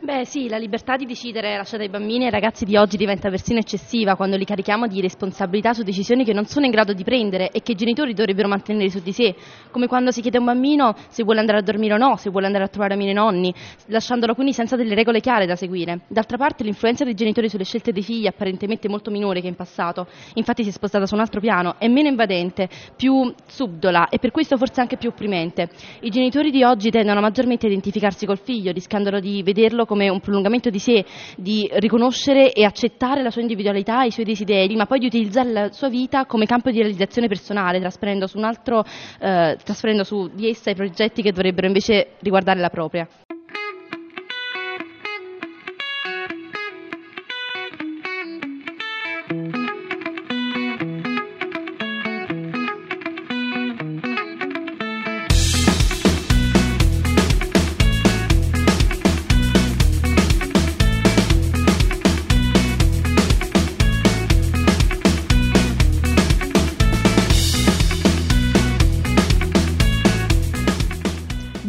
Beh 0.03 0.25
sì, 0.25 0.49
la 0.49 0.57
libertà 0.57 0.97
di 0.97 1.05
decidere 1.05 1.59
lasciata 1.59 1.83
ai 1.83 1.91
bambini 1.91 2.23
e 2.23 2.25
ai 2.25 2.31
ragazzi 2.31 2.65
di 2.65 2.75
oggi 2.75 2.97
diventa 2.97 3.29
persino 3.29 3.59
eccessiva 3.59 4.17
quando 4.17 4.39
li 4.39 4.47
carichiamo 4.47 4.87
di 4.87 5.03
responsabilità 5.03 5.75
su 5.75 5.83
decisioni 5.83 6.25
che 6.25 6.33
non 6.33 6.47
sono 6.47 6.65
in 6.65 6.71
grado 6.71 6.95
di 6.95 7.05
prendere 7.05 7.51
e 7.51 7.61
che 7.61 7.73
i 7.73 7.75
genitori 7.75 8.15
dovrebbero 8.15 8.49
mantenere 8.49 8.89
su 8.89 9.01
di 9.03 9.13
sé, 9.13 9.35
come 9.71 9.89
quando 9.89 10.11
si 10.11 10.23
chiede 10.23 10.39
a 10.39 10.41
un 10.41 10.47
bambino 10.47 10.95
se 11.11 11.23
vuole 11.23 11.41
andare 11.41 11.59
a 11.59 11.61
dormire 11.61 11.93
o 11.93 11.97
no, 11.99 12.17
se 12.17 12.31
vuole 12.31 12.47
andare 12.47 12.65
a 12.65 12.69
trovare 12.69 12.95
amici 12.95 13.11
e 13.11 13.13
nonni, 13.13 13.53
lasciandolo 13.89 14.33
quindi 14.33 14.55
senza 14.55 14.75
delle 14.75 14.95
regole 14.95 15.21
chiare 15.21 15.45
da 15.45 15.55
seguire. 15.55 16.01
D'altra 16.09 16.39
parte 16.39 16.65
l'influenza 16.65 17.05
dei 17.05 17.13
genitori 17.13 17.51
sulle 17.51 17.65
scelte 17.65 17.93
dei 17.93 18.03
figli 18.03 18.25
è 18.25 18.29
apparentemente 18.29 18.89
molto 18.89 19.11
minore 19.11 19.43
che 19.43 19.49
in 19.49 19.55
passato, 19.55 20.07
infatti 20.33 20.63
si 20.63 20.71
è 20.71 20.73
spostata 20.73 21.05
su 21.05 21.13
un 21.13 21.21
altro 21.21 21.41
piano, 21.41 21.75
è 21.77 21.89
meno 21.89 22.09
invadente, 22.09 22.71
più 22.97 23.31
subdola 23.47 24.09
e 24.09 24.19
per 24.19 24.31
questo 24.31 24.57
forse 24.57 24.81
anche 24.81 24.97
più 24.97 25.11
opprimente. 25.11 25.69
I 26.01 26.09
genitori 26.09 26.51
di 26.51 26.65
oggi 26.65 26.89
tendono 26.89 27.21
maggiormente 27.21 27.67
a 27.67 27.69
identificarsi 27.69 28.25
col 28.25 28.39
figlio, 28.39 28.73
rischiando 28.73 29.21
di 29.21 29.43
vederlo 29.43 29.89
come 29.91 30.09
un 30.09 30.21
prolungamento 30.21 30.71
di 30.71 30.79
sé, 30.79 31.05
di 31.37 31.69
riconoscere 31.73 32.53
e 32.53 32.63
accettare 32.63 33.25
la 33.25 33.31
sua 33.31 33.41
individualità 33.41 34.05
e 34.05 34.07
i 34.07 34.11
suoi 34.13 34.25
desideri, 34.25 34.77
ma 34.77 34.87
poi 34.87 35.01
di 35.01 35.07
utilizzare 35.07 35.51
la 35.51 35.73
sua 35.73 35.89
vita 35.89 36.27
come 36.27 36.47
campo 36.47 36.71
di 36.71 36.79
realizzazione 36.79 37.27
personale, 37.27 37.81
trasferendo 37.81 38.29
su, 38.29 38.39
altro, 38.39 38.85
eh, 38.85 39.57
trasferendo 39.65 40.05
su 40.05 40.31
di 40.33 40.49
essa 40.49 40.71
i 40.71 40.77
progetti 40.77 41.23
che 41.23 41.33
dovrebbero 41.33 41.67
invece 41.67 42.11
riguardare 42.21 42.61
la 42.61 42.71
propria. 42.71 43.09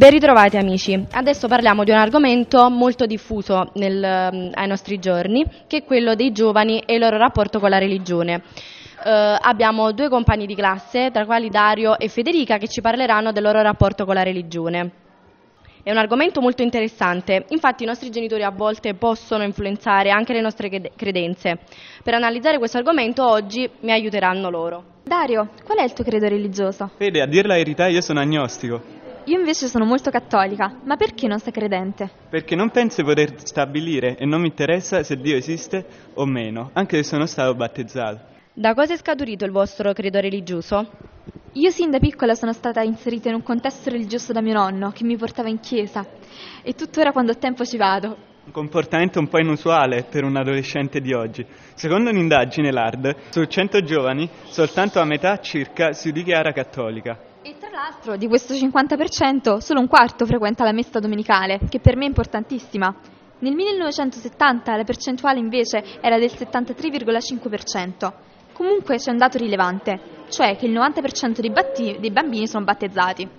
Ben 0.02 0.10
ritrovati 0.10 0.58
amici, 0.58 1.00
adesso 1.12 1.48
parliamo 1.48 1.84
di 1.84 1.92
un 1.92 1.98
argomento 1.98 2.72
molto 2.72 3.06
diffuso 3.06 3.70
nel, 3.76 4.04
ai 4.04 4.68
nostri 4.68 4.98
giorni, 4.98 5.46
che 5.68 5.78
è 5.78 5.84
quello 5.84 6.16
dei 6.16 6.32
giovani 6.32 6.80
e 6.80 6.96
il 6.96 7.00
loro 7.00 7.18
rapporto 7.18 7.60
con 7.60 7.70
la 7.70 7.78
religione. 7.78 8.42
Eh, 9.06 9.38
abbiamo 9.40 9.92
due 9.92 10.10
compagni 10.10 10.48
di 10.48 10.56
classe, 10.56 11.12
tra 11.12 11.26
quali 11.26 11.50
Dario 11.50 12.00
e 12.00 12.08
Federica, 12.08 12.58
che 12.58 12.68
ci 12.68 12.82
parleranno 12.82 13.32
del 13.32 13.44
loro 13.44 13.62
rapporto 13.62 14.06
con 14.06 14.16
la 14.16 14.24
religione. 14.24 14.90
È 15.84 15.92
un 15.92 15.98
argomento 15.98 16.42
molto 16.42 16.64
interessante, 16.64 17.46
infatti 17.50 17.84
i 17.84 17.86
nostri 17.86 18.10
genitori 18.10 18.42
a 18.42 18.50
volte 18.50 18.96
possono 18.96 19.44
influenzare 19.44 20.10
anche 20.10 20.34
le 20.34 20.42
nostre 20.42 20.68
credenze. 20.96 21.60
Per 22.04 22.16
analizzare 22.16 22.58
questo 22.58 22.78
argomento 22.78 23.24
oggi 23.24 23.70
mi 23.82 23.92
aiuteranno 23.92 24.50
loro. 24.50 24.84
Dario, 25.04 25.50
qual 25.64 25.78
è 25.78 25.84
il 25.84 25.94
tuo 25.94 26.04
credo 26.04 26.28
religioso? 26.28 26.90
Fede, 26.98 27.22
a 27.22 27.28
dire 27.28 27.48
la 27.48 27.56
verità 27.56 27.86
io 27.86 28.02
sono 28.02 28.20
agnostico. 28.20 29.01
Io 29.26 29.38
invece 29.38 29.68
sono 29.68 29.86
molto 29.86 30.10
cattolica, 30.10 30.80
ma 30.84 30.96
perché 30.96 31.28
non 31.28 31.40
sei 31.40 31.52
credente? 31.52 32.10
Perché 32.28 32.56
non 32.56 32.72
penso 32.72 33.02
di 33.02 33.08
poter 33.08 33.36
stabilire 33.44 34.18
e 34.18 34.26
non 34.26 34.42
mi 34.42 34.48
interessa 34.48 35.04
se 35.04 35.16
Dio 35.18 35.36
esiste 35.36 35.86
o 36.16 36.26
meno, 36.26 36.72
anche 36.74 36.98
se 36.98 37.04
sono 37.04 37.28
stato 37.28 37.54
battezzato. 37.54 38.20
Da 38.52 38.74
cosa 38.74 38.94
è 38.94 38.98
scaturito 38.98 39.46
il 39.46 39.52
vostro 39.52 39.94
credo 39.94 40.20
religioso? 40.20 40.90
Io 41.54 41.70
sin 41.70 41.92
da 41.92 42.00
piccola 42.00 42.34
sono 42.34 42.52
stata 42.52 42.82
inserita 42.82 43.30
in 43.30 43.36
un 43.36 43.44
contesto 43.44 43.92
religioso 43.92 44.34
da 44.34 44.42
mio 44.42 44.54
nonno, 44.54 44.90
che 44.90 45.04
mi 45.04 45.16
portava 45.18 45.50
in 45.50 45.60
chiesa, 45.60 46.04
e 46.64 46.74
tuttora 46.74 47.12
quando 47.12 47.34
ho 47.34 47.38
tempo 47.38 47.64
ci 47.64 47.78
vado. 47.78 48.18
Un 48.44 48.52
comportamento 48.52 49.20
un 49.20 49.28
po' 49.28 49.38
inusuale 49.38 50.04
per 50.10 50.24
un 50.24 50.36
adolescente 50.36 51.00
di 51.00 51.14
oggi. 51.14 51.46
Secondo 51.76 52.10
un'indagine 52.10 52.72
LARD, 52.72 53.16
su 53.30 53.46
100 53.46 53.84
giovani, 53.84 54.28
soltanto 54.46 55.00
a 55.00 55.06
metà 55.06 55.38
circa 55.40 55.94
si 55.94 56.12
dichiara 56.12 56.52
cattolica. 56.52 57.30
Tra 57.72 57.84
l'altro 57.84 58.18
di 58.18 58.28
questo 58.28 58.54
50% 58.54 59.60
solo 59.60 59.80
un 59.80 59.88
quarto 59.88 60.26
frequenta 60.26 60.66
la 60.66 60.74
messa 60.74 61.00
domenicale, 61.00 61.58
che 61.70 61.80
per 61.80 61.96
me 61.96 62.04
è 62.04 62.08
importantissima. 62.10 62.94
Nel 63.40 63.54
1970 63.54 64.76
la 64.76 64.84
percentuale 64.84 65.40
invece 65.40 65.82
era 66.02 66.20
del 66.20 66.30
73,5%. 66.30 68.12
Comunque 68.52 68.98
c'è 68.98 69.12
un 69.12 69.18
dato 69.18 69.38
rilevante, 69.38 70.26
cioè 70.28 70.58
che 70.58 70.66
il 70.66 70.74
90% 70.74 71.40
dei, 71.40 71.50
batti- 71.50 71.96
dei 71.98 72.12
bambini 72.12 72.46
sono 72.46 72.66
battezzati. 72.66 73.30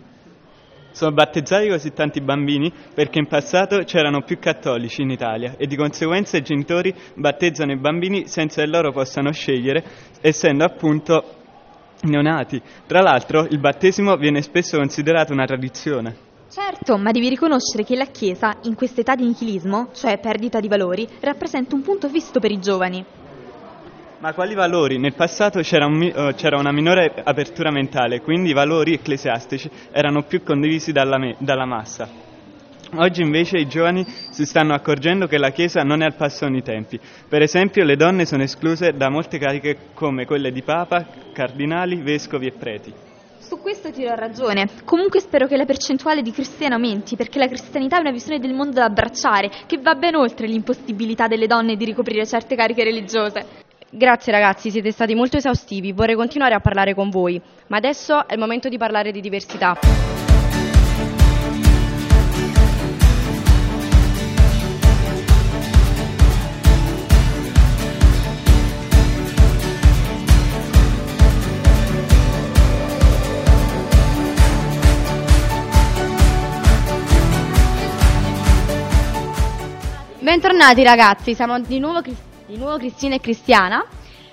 Sono 0.92 1.12
battezzati 1.12 1.68
così 1.68 1.92
tanti 1.92 2.22
bambini 2.22 2.72
perché 2.94 3.18
in 3.18 3.26
passato 3.26 3.80
c'erano 3.84 4.22
più 4.22 4.38
cattolici 4.38 5.02
in 5.02 5.10
Italia 5.10 5.56
e 5.58 5.66
di 5.66 5.76
conseguenza 5.76 6.38
i 6.38 6.42
genitori 6.42 6.94
battezzano 7.16 7.72
i 7.72 7.76
bambini 7.76 8.26
senza 8.28 8.62
che 8.62 8.68
loro 8.68 8.92
possano 8.92 9.30
scegliere, 9.30 9.84
essendo 10.22 10.64
appunto 10.64 11.40
neonati. 12.02 12.60
Tra 12.86 13.00
l'altro 13.00 13.46
il 13.48 13.58
battesimo 13.58 14.16
viene 14.16 14.42
spesso 14.42 14.76
considerato 14.76 15.32
una 15.32 15.44
tradizione. 15.44 16.30
Certo, 16.50 16.98
ma 16.98 17.12
devi 17.12 17.28
riconoscere 17.30 17.82
che 17.82 17.96
la 17.96 18.04
Chiesa, 18.06 18.56
in 18.64 18.74
questa 18.74 19.00
età 19.00 19.14
di 19.14 19.24
nichilismo, 19.24 19.88
cioè 19.94 20.18
perdita 20.18 20.60
di 20.60 20.68
valori, 20.68 21.08
rappresenta 21.20 21.74
un 21.74 21.80
punto 21.80 22.08
visto 22.08 22.40
per 22.40 22.50
i 22.50 22.60
giovani. 22.60 23.04
Ma 24.18 24.34
quali 24.34 24.54
valori? 24.54 24.98
Nel 24.98 25.14
passato 25.14 25.60
c'era, 25.62 25.86
un, 25.86 26.00
uh, 26.00 26.34
c'era 26.34 26.58
una 26.58 26.70
minore 26.70 27.12
apertura 27.24 27.70
mentale, 27.70 28.20
quindi 28.20 28.50
i 28.50 28.54
valori 28.54 28.92
ecclesiastici 28.92 29.68
erano 29.90 30.22
più 30.22 30.42
condivisi 30.42 30.92
dalla, 30.92 31.18
me- 31.18 31.36
dalla 31.38 31.64
massa. 31.64 32.31
Oggi 32.94 33.22
invece 33.22 33.56
i 33.56 33.66
giovani 33.66 34.04
si 34.06 34.44
stanno 34.44 34.74
accorgendo 34.74 35.26
che 35.26 35.38
la 35.38 35.48
Chiesa 35.50 35.82
non 35.82 36.02
è 36.02 36.04
al 36.04 36.14
passo 36.14 36.44
con 36.44 36.54
i 36.54 36.62
tempi. 36.62 37.00
Per 37.26 37.40
esempio 37.40 37.84
le 37.84 37.96
donne 37.96 38.26
sono 38.26 38.42
escluse 38.42 38.92
da 38.92 39.08
molte 39.08 39.38
cariche 39.38 39.76
come 39.94 40.26
quelle 40.26 40.52
di 40.52 40.62
Papa, 40.62 41.06
cardinali, 41.32 41.96
vescovi 42.02 42.48
e 42.48 42.52
preti. 42.52 42.92
Su 43.38 43.58
questo 43.60 43.90
ti 43.90 44.04
do 44.04 44.14
ragione. 44.14 44.68
Comunque 44.84 45.20
spero 45.20 45.46
che 45.46 45.56
la 45.56 45.64
percentuale 45.64 46.20
di 46.20 46.32
cristiani 46.32 46.74
aumenti, 46.74 47.16
perché 47.16 47.38
la 47.38 47.48
cristianità 47.48 47.96
è 47.96 48.00
una 48.00 48.10
visione 48.10 48.38
del 48.38 48.52
mondo 48.52 48.74
da 48.74 48.84
abbracciare, 48.84 49.50
che 49.66 49.78
va 49.78 49.94
ben 49.94 50.14
oltre 50.14 50.46
l'impossibilità 50.46 51.28
delle 51.28 51.46
donne 51.46 51.76
di 51.76 51.86
ricoprire 51.86 52.26
certe 52.26 52.56
cariche 52.56 52.84
religiose. 52.84 53.44
Grazie 53.90 54.32
ragazzi, 54.32 54.70
siete 54.70 54.90
stati 54.90 55.14
molto 55.14 55.38
esaustivi, 55.38 55.92
vorrei 55.92 56.14
continuare 56.14 56.54
a 56.54 56.60
parlare 56.60 56.94
con 56.94 57.08
voi, 57.08 57.40
ma 57.68 57.78
adesso 57.78 58.26
è 58.26 58.34
il 58.34 58.38
momento 58.38 58.68
di 58.68 58.76
parlare 58.76 59.12
di 59.12 59.20
diversità. 59.20 60.21
Bentornati 80.22 80.84
ragazzi, 80.84 81.34
siamo 81.34 81.58
di 81.58 81.80
nuovo, 81.80 82.00
di 82.00 82.56
nuovo 82.56 82.76
Cristina 82.76 83.16
e 83.16 83.20
Cristiana 83.20 83.84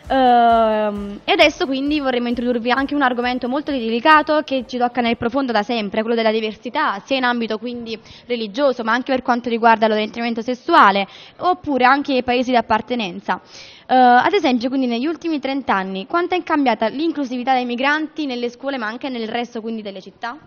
uh, 0.07 1.19
e 1.23 1.31
adesso 1.31 1.65
quindi 1.65 1.99
vorremmo 1.99 2.27
introdurvi 2.27 2.69
anche 2.69 2.93
un 2.93 3.01
argomento 3.01 3.49
molto 3.49 3.71
delicato 3.71 4.43
che 4.45 4.65
ci 4.67 4.77
tocca 4.77 5.01
nel 5.01 5.17
profondo 5.17 5.51
da 5.51 5.63
sempre, 5.63 6.01
quello 6.01 6.15
della 6.15 6.31
diversità, 6.31 7.01
sia 7.03 7.17
in 7.17 7.23
ambito 7.23 7.57
quindi 7.57 7.99
religioso 8.27 8.83
ma 8.83 8.93
anche 8.93 9.11
per 9.11 9.23
quanto 9.23 9.49
riguarda 9.49 9.87
l'orientamento 9.87 10.43
sessuale 10.43 11.07
oppure 11.37 11.85
anche 11.85 12.13
i 12.13 12.21
paesi 12.21 12.51
di 12.51 12.57
appartenenza. 12.57 13.41
Uh, 13.87 13.93
ad 13.95 14.33
esempio, 14.33 14.69
quindi 14.69 14.85
negli 14.85 15.07
ultimi 15.07 15.39
30 15.39 15.73
anni, 15.73 16.05
quanto 16.05 16.35
è 16.35 16.43
cambiata 16.43 16.87
l'inclusività 16.87 17.55
dei 17.55 17.65
migranti 17.65 18.27
nelle 18.27 18.51
scuole 18.51 18.77
ma 18.77 18.85
anche 18.85 19.09
nel 19.09 19.27
resto 19.27 19.59
quindi 19.59 19.81
delle 19.81 20.01
città? 20.01 20.37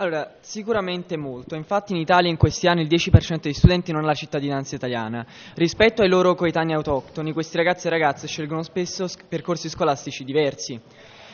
Allora, 0.00 0.32
sicuramente 0.40 1.18
molto. 1.18 1.54
Infatti 1.56 1.92
in 1.92 1.98
Italia 1.98 2.30
in 2.30 2.38
questi 2.38 2.66
anni 2.66 2.80
il 2.80 2.88
10% 2.88 3.40
degli 3.42 3.52
studenti 3.52 3.92
non 3.92 4.04
ha 4.04 4.06
la 4.06 4.14
cittadinanza 4.14 4.74
italiana. 4.74 5.26
Rispetto 5.54 6.00
ai 6.00 6.08
loro 6.08 6.34
coetanei 6.34 6.74
autoctoni, 6.74 7.34
questi 7.34 7.58
ragazzi 7.58 7.86
e 7.86 7.90
ragazze 7.90 8.26
scelgono 8.26 8.62
spesso 8.62 9.06
percorsi 9.28 9.68
scolastici 9.68 10.24
diversi. 10.24 10.80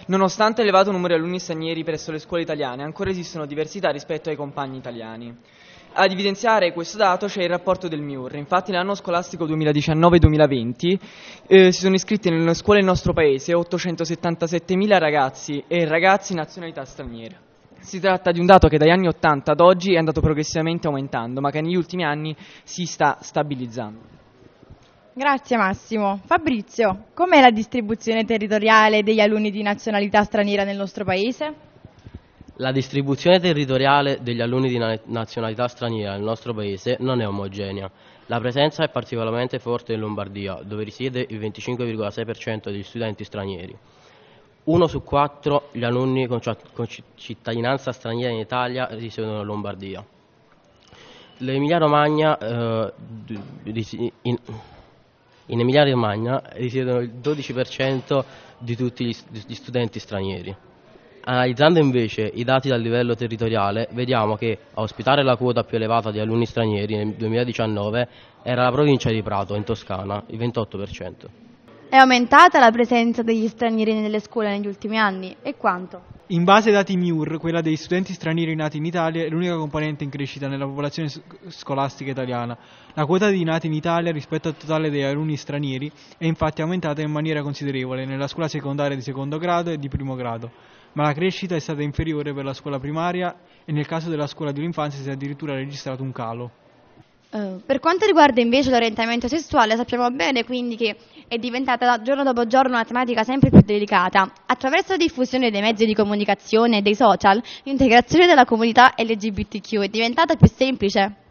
Nonostante 0.06 0.62
l'elevato 0.62 0.90
numero 0.90 1.14
di 1.14 1.20
alunni 1.20 1.38
stranieri 1.38 1.85
presso 1.85 2.11
le 2.11 2.18
scuole 2.18 2.42
italiane, 2.42 2.82
ancora 2.82 3.11
esistono 3.11 3.46
diversità 3.46 3.90
rispetto 3.90 4.30
ai 4.30 4.37
compagni 4.37 4.78
italiani. 4.78 5.32
Ad 5.92 6.11
evidenziare 6.11 6.73
questo 6.73 6.99
dato 6.99 7.26
c'è 7.26 7.42
il 7.42 7.49
rapporto 7.49 7.87
del 7.87 8.00
MIUR. 8.00 8.35
Infatti 8.35 8.73
nell'anno 8.73 8.96
scolastico 8.96 9.46
2019-2020 9.46 10.99
eh, 11.46 11.70
si 11.70 11.80
sono 11.80 11.94
iscritti 11.94 12.30
nelle 12.30 12.54
scuole 12.54 12.80
del 12.80 12.88
nostro 12.88 13.12
paese 13.12 13.52
877.000 13.52 14.99
ragazzi 14.99 15.62
e 15.68 15.85
ragazzi 15.87 16.35
nazionalità 16.35 16.85
straniere. 16.85 17.46
Si 17.80 18.00
tratta 18.00 18.33
di 18.33 18.40
un 18.40 18.47
dato 18.47 18.68
che 18.68 18.78
dagli 18.78 18.90
anni 18.90 19.06
80 19.06 19.52
ad 19.52 19.61
oggi 19.61 19.95
è 19.95 19.99
andato 19.99 20.21
progressivamente 20.21 20.87
aumentando, 20.87 21.40
ma 21.40 21.50
che 21.50 21.61
negli 21.61 21.76
ultimi 21.76 22.04
anni 22.04 22.35
si 22.64 22.85
sta 22.85 23.18
stabilizzando. 23.21 24.14
Grazie 25.14 25.56
Massimo. 25.56 26.21
Fabrizio, 26.26 27.06
com'è 27.14 27.40
la 27.40 27.50
distribuzione 27.50 28.25
territoriale 28.25 29.02
degli 29.02 29.21
alunni 29.21 29.50
di 29.50 29.62
nazionalità 29.62 30.25
straniera 30.25 30.62
nel 30.64 30.76
nostro 30.76 31.04
paese? 31.04 31.54
La 32.56 32.73
distribuzione 32.73 33.38
territoriale 33.38 34.18
degli 34.23 34.40
alunni 34.40 34.68
di 34.68 34.78
nazionalità 34.78 35.68
straniera 35.68 36.12
nel 36.12 36.23
nostro 36.23 36.52
paese 36.54 36.97
non 37.00 37.21
è 37.21 37.26
omogenea. 37.26 37.90
La 38.26 38.40
presenza 38.40 38.83
è 38.83 38.90
particolarmente 38.90 39.59
forte 39.59 39.92
in 39.92 40.00
Lombardia, 40.00 40.61
dove 40.62 40.83
risiede 40.83 41.25
il 41.28 41.38
25,6% 41.38 42.64
degli 42.64 42.83
studenti 42.83 43.25
stranieri. 43.25 43.76
Uno 44.66 44.88
su 44.88 45.02
quattro 45.04 45.68
gli 45.73 45.85
alunni 45.85 46.26
con 46.26 46.40
cittadinanza 47.14 47.92
straniera 47.92 48.32
in 48.32 48.40
Italia 48.40 48.88
risiedono 48.90 49.40
in 49.40 49.46
Lombardia. 49.46 50.04
L'Emilia 51.38 51.78
Romagna 51.78 52.37
eh, 52.37 52.92
in, 54.23 54.38
in 55.46 55.61
Emilia 55.61 55.88
Romagna 55.88 56.42
risiedono 56.54 56.99
il 56.99 57.12
12% 57.23 58.25
di 58.58 58.75
tutti 58.75 59.04
gli 59.04 59.54
studenti 59.54 60.00
stranieri. 60.00 60.56
Analizzando 61.28 61.78
invece 61.78 62.23
i 62.23 62.42
dati 62.42 62.68
dal 62.68 62.80
livello 62.80 63.14
territoriale, 63.14 63.88
vediamo 63.92 64.35
che 64.35 64.58
a 64.75 64.80
ospitare 64.80 65.23
la 65.23 65.37
quota 65.37 65.62
più 65.62 65.76
elevata 65.76 66.11
di 66.11 66.18
alunni 66.18 66.46
stranieri 66.46 66.96
nel 66.96 67.14
2019 67.14 68.08
era 68.42 68.64
la 68.64 68.70
provincia 68.73 69.11
di 69.11 69.23
Prato, 69.23 69.54
in 69.54 69.62
Toscana, 69.62 70.25
il 70.28 70.38
28%. 70.38 71.46
È 71.88 71.95
aumentata 71.95 72.59
la 72.59 72.73
presenza 72.73 73.23
degli 73.23 73.47
stranieri 73.47 73.95
nelle 73.95 74.19
scuole 74.19 74.50
negli 74.50 74.66
ultimi 74.66 74.99
anni? 74.99 75.37
E 75.40 75.55
quanto? 75.55 76.02
In 76.28 76.43
base 76.43 76.71
ai 76.71 76.75
dati 76.75 76.97
MIUR, 76.97 77.38
quella 77.38 77.61
degli 77.61 77.76
studenti 77.76 78.12
stranieri 78.12 78.57
nati 78.57 78.78
in 78.78 78.85
Italia 78.85 79.25
è 79.25 79.28
l'unica 79.28 79.55
componente 79.55 80.02
in 80.02 80.11
crescita 80.11 80.49
nella 80.49 80.66
popolazione 80.66 81.09
scolastica 81.47 82.11
italiana. 82.11 82.59
La 82.95 83.07
quota 83.07 83.31
di 83.31 83.45
nati 83.45 83.69
in 83.69 83.73
Italia 83.73 84.11
rispetto 84.11 84.49
al 84.49 84.57
totale 84.57 84.90
degli 84.90 85.02
alunni 85.02 85.37
stranieri 85.37 85.90
è 86.19 86.26
infatti 86.26 86.61
aumentata 86.61 87.02
in 87.02 87.12
maniera 87.12 87.40
considerevole 87.43 88.05
nella 88.05 88.26
scuola 88.26 88.49
secondaria 88.49 88.97
di 88.97 89.02
secondo 89.02 89.38
grado 89.38 89.71
e 89.71 89.78
di 89.78 89.88
primo 89.88 90.16
grado 90.16 90.50
ma 90.97 91.02
la 91.02 91.12
crescita 91.12 91.55
è 91.55 91.61
stata 91.61 91.83
inferiore 91.83 92.33
per 92.33 92.45
la 92.45 92.55
scuola 92.55 92.78
primaria 92.78 93.37
e 93.66 93.73
nel 93.73 93.87
caso 93.87 94.09
della 94.09 94.26
scuola 94.26 94.50
dell'infanzia 94.50 95.02
si 95.02 95.09
è 95.11 95.12
addirittura 95.12 95.55
registrato 95.55 96.02
un 96.02 96.11
calo. 96.11 96.50
Uh, 97.37 97.61
per 97.66 97.81
quanto 97.81 98.07
riguarda 98.07 98.40
invece 98.40 98.71
l'orientamento 98.71 99.28
sessuale, 99.28 99.76
sappiamo 99.76 100.11
bene 100.11 100.43
quindi 100.43 100.75
che 100.75 100.97
è 101.28 101.37
diventata 101.37 102.00
giorno 102.00 102.23
dopo 102.23 102.47
giorno 102.47 102.71
una 102.71 102.85
tematica 102.85 103.25
sempre 103.25 103.50
più 103.50 103.61
delicata. 103.61 104.33
Attraverso 104.47 104.93
la 104.93 104.97
diffusione 104.97 105.50
dei 105.50 105.61
mezzi 105.61 105.85
di 105.85 105.93
comunicazione 105.93 106.78
e 106.78 106.81
dei 106.81 106.95
social, 106.95 107.43
l'integrazione 107.64 108.26
della 108.26 108.47
comunità 108.47 108.95
LGBTQ 108.97 109.81
è 109.81 109.88
diventata 109.88 110.35
più 110.37 110.49
semplice. 110.49 111.25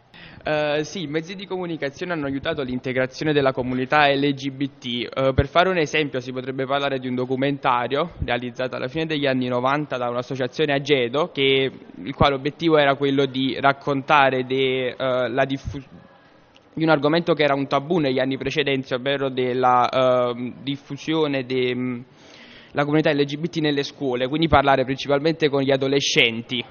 Uh, 0.46 0.84
sì, 0.84 1.02
i 1.02 1.06
mezzi 1.08 1.34
di 1.34 1.44
comunicazione 1.44 2.12
hanno 2.12 2.26
aiutato 2.26 2.62
l'integrazione 2.62 3.32
della 3.32 3.50
comunità 3.50 4.06
LGBT. 4.14 5.08
Uh, 5.12 5.34
per 5.34 5.48
fare 5.48 5.68
un 5.68 5.76
esempio 5.76 6.20
si 6.20 6.30
potrebbe 6.30 6.64
parlare 6.66 7.00
di 7.00 7.08
un 7.08 7.16
documentario 7.16 8.12
realizzato 8.24 8.76
alla 8.76 8.86
fine 8.86 9.06
degli 9.06 9.26
anni 9.26 9.48
90 9.48 9.96
da 9.96 10.08
un'associazione 10.08 10.72
Agedo, 10.72 11.32
che, 11.32 11.68
il 12.00 12.14
quale 12.14 12.36
obiettivo 12.36 12.78
era 12.78 12.94
quello 12.94 13.26
di 13.26 13.58
raccontare 13.58 14.44
de, 14.46 14.94
uh, 14.96 15.32
la 15.32 15.44
diffusione 15.44 16.04
di 16.74 16.84
un 16.84 16.90
argomento 16.90 17.32
che 17.34 17.42
era 17.42 17.54
un 17.54 17.66
tabù 17.66 17.98
negli 17.98 18.20
anni 18.20 18.36
precedenti, 18.36 18.94
ovvero 18.94 19.28
della 19.30 19.88
ehm, 19.88 20.62
diffusione 20.62 21.44
della 21.44 21.74
mm, 21.74 22.00
comunità 22.84 23.12
LGBT 23.12 23.56
nelle 23.56 23.82
scuole, 23.82 24.28
quindi 24.28 24.46
parlare 24.46 24.84
principalmente 24.84 25.48
con 25.48 25.62
gli 25.62 25.72
adolescenti. 25.72 26.62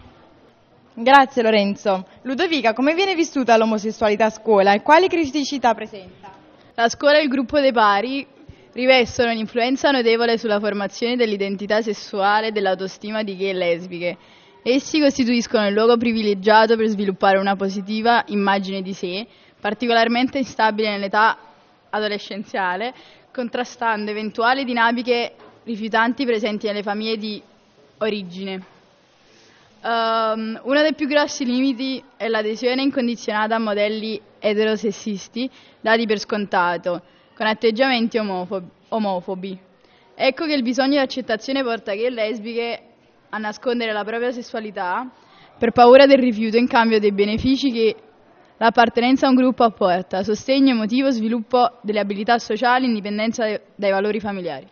Grazie 0.98 1.42
Lorenzo. 1.42 2.08
Ludovica, 2.22 2.72
come 2.72 2.94
viene 2.94 3.16
vissuta 3.16 3.58
l'omosessualità 3.58 4.28
a 4.28 4.30
scuola 4.30 4.72
e 4.72 4.82
quali 4.82 5.10
criticità 5.10 5.74
presenta? 5.74 6.32
La 6.74 6.88
scuola 6.88 7.18
e 7.18 7.24
il 7.24 7.28
gruppo 7.28 7.60
dei 7.60 7.74
pari 7.74 8.26
rivestono 8.72 9.32
un'influenza 9.32 9.92
notevole 9.92 10.38
sulla 10.38 10.58
formazione 10.58 11.18
dell'identità 11.18 11.82
sessuale 11.82 12.48
e 12.48 12.52
dell'autostima 12.52 13.24
di 13.24 13.36
gay 13.36 13.50
e 13.50 13.54
lesbiche. 13.54 14.18
Essi 14.64 15.02
costituiscono 15.02 15.68
il 15.68 15.74
luogo 15.74 15.98
privilegiato 15.98 16.78
per 16.78 16.88
sviluppare 16.88 17.40
una 17.40 17.58
positiva 17.58 18.24
immagine 18.28 18.82
di 18.82 18.94
sé, 18.94 19.28
particolarmente 19.60 20.38
instabile 20.38 20.92
nell'età 20.92 21.38
adolescenziale, 21.90 22.94
contrastando 23.34 24.12
eventuali 24.12 24.64
dinamiche 24.64 25.34
rifiutanti 25.66 26.24
presenti 26.24 26.68
nelle 26.68 26.84
famiglie 26.84 27.18
di 27.18 27.42
origine. 27.98 28.75
Um, 29.86 30.60
uno 30.64 30.82
dei 30.82 30.96
più 30.96 31.06
grossi 31.06 31.46
limiti 31.46 32.04
è 32.18 32.28
l'adesione 32.28 32.82
incondizionata 32.82 33.54
a 33.54 33.60
modelli 33.60 34.20
eterosessisti 34.40 35.48
dati 35.80 36.08
per 36.08 36.18
scontato, 36.18 37.04
con 37.36 37.46
atteggiamenti 37.46 38.18
omofobi. 38.18 38.68
omofobi. 38.90 39.60
Ecco 40.16 40.46
che 40.48 40.54
il 40.54 40.64
bisogno 40.64 40.94
di 40.94 40.98
accettazione 40.98 41.62
porta 41.62 41.94
gay 41.94 42.06
e 42.06 42.10
lesbiche 42.10 42.82
a 43.30 43.38
nascondere 43.38 43.92
la 43.92 44.04
propria 44.04 44.32
sessualità 44.32 45.08
per 45.56 45.70
paura 45.70 46.08
del 46.08 46.18
rifiuto 46.18 46.58
in 46.58 46.68
cambio 46.68 47.00
dei 47.00 47.12
benefici 47.12 47.72
che 47.72 47.96
l'appartenenza 48.58 49.28
a 49.28 49.30
un 49.30 49.36
gruppo 49.36 49.66
apporta, 49.66 50.24
sostegno 50.24 50.72
emotivo, 50.72 51.12
sviluppo 51.12 51.78
delle 51.84 52.00
abilità 52.00 52.40
sociali, 52.40 52.86
indipendenza 52.86 53.46
dai 53.76 53.92
valori 53.92 54.20
familiari. 54.20 54.66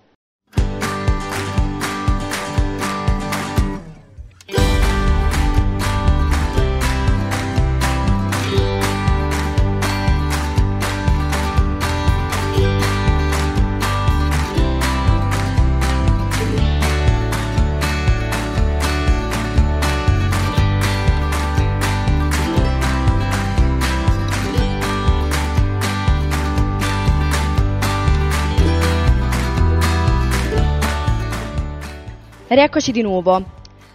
Rieccoci 32.53 32.91
di 32.91 33.01
nuovo. 33.01 33.43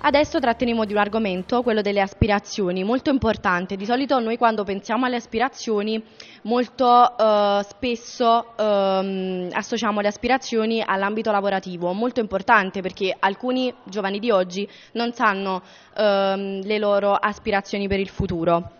Adesso 0.01 0.41
tratteremo 0.41 0.85
di 0.85 0.93
un 0.93 0.99
argomento, 0.99 1.63
quello 1.63 1.81
delle 1.81 2.01
aspirazioni, 2.01 2.83
molto 2.83 3.09
importante. 3.09 3.77
Di 3.77 3.85
solito 3.85 4.19
noi 4.19 4.37
quando 4.37 4.65
pensiamo 4.65 5.07
alle 5.07 5.15
aspirazioni 5.15 6.03
molto 6.43 7.17
eh, 7.17 7.61
spesso 7.69 8.57
ehm, 8.57 9.51
associamo 9.53 10.01
le 10.01 10.09
aspirazioni 10.09 10.83
all'ambito 10.85 11.31
lavorativo, 11.31 11.93
molto 11.93 12.19
importante 12.19 12.81
perché 12.81 13.15
alcuni 13.17 13.73
giovani 13.85 14.19
di 14.19 14.33
oggi 14.33 14.69
non 14.95 15.13
sanno 15.13 15.63
ehm, 15.97 16.65
le 16.65 16.79
loro 16.79 17.15
aspirazioni 17.15 17.87
per 17.87 18.01
il 18.01 18.09
futuro 18.09 18.78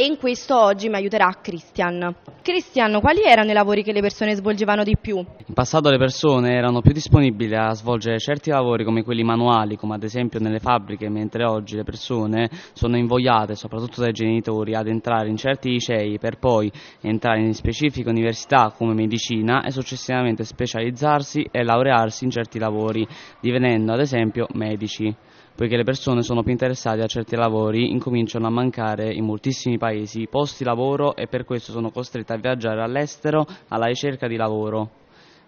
e 0.00 0.06
in 0.06 0.16
questo 0.16 0.58
oggi 0.58 0.88
mi 0.88 0.94
aiuterà 0.94 1.30
Christian. 1.42 2.14
Christian, 2.40 3.00
quali 3.00 3.20
erano 3.22 3.50
i 3.50 3.52
lavori 3.52 3.82
che 3.82 3.92
le 3.92 4.00
persone 4.00 4.34
svolgevano 4.34 4.82
di 4.82 4.96
più? 4.98 5.18
In 5.18 5.52
passato 5.52 5.90
le 5.90 5.98
persone 5.98 6.54
erano 6.54 6.80
più 6.80 6.92
disponibili 6.92 7.54
a 7.54 7.74
svolgere 7.74 8.18
certi 8.18 8.48
lavori 8.48 8.82
come 8.82 9.02
quelli 9.02 9.22
manuali, 9.22 9.76
come 9.76 9.96
ad 9.96 10.02
esempio 10.02 10.40
nelle 10.40 10.58
fabbriche, 10.58 11.10
mentre 11.10 11.44
oggi 11.44 11.76
le 11.76 11.84
persone 11.84 12.48
sono 12.72 12.96
invogliate, 12.96 13.54
soprattutto 13.54 14.00
dai 14.00 14.12
genitori, 14.12 14.74
ad 14.74 14.88
entrare 14.88 15.28
in 15.28 15.36
certi 15.36 15.68
licei 15.68 16.18
per 16.18 16.38
poi 16.38 16.72
entrare 17.02 17.40
in 17.40 17.52
specifiche 17.52 18.08
università 18.08 18.72
come 18.74 18.94
medicina 18.94 19.62
e 19.64 19.70
successivamente 19.70 20.44
specializzarsi 20.44 21.46
e 21.50 21.62
laurearsi 21.62 22.24
in 22.24 22.30
certi 22.30 22.58
lavori, 22.58 23.06
divenendo 23.38 23.92
ad 23.92 24.00
esempio 24.00 24.46
medici 24.54 25.14
poiché 25.54 25.76
le 25.76 25.84
persone 25.84 26.22
sono 26.22 26.42
più 26.42 26.52
interessate 26.52 27.02
a 27.02 27.06
certi 27.06 27.36
lavori, 27.36 27.90
incominciano 27.90 28.46
a 28.46 28.50
mancare 28.50 29.12
in 29.12 29.24
moltissimi 29.24 29.78
paesi 29.78 30.26
posti 30.28 30.64
lavoro 30.64 31.14
e 31.16 31.26
per 31.26 31.44
questo 31.44 31.72
sono 31.72 31.90
costrette 31.90 32.32
a 32.32 32.36
viaggiare 32.36 32.82
all'estero 32.82 33.46
alla 33.68 33.86
ricerca 33.86 34.26
di 34.26 34.36
lavoro. 34.36 34.90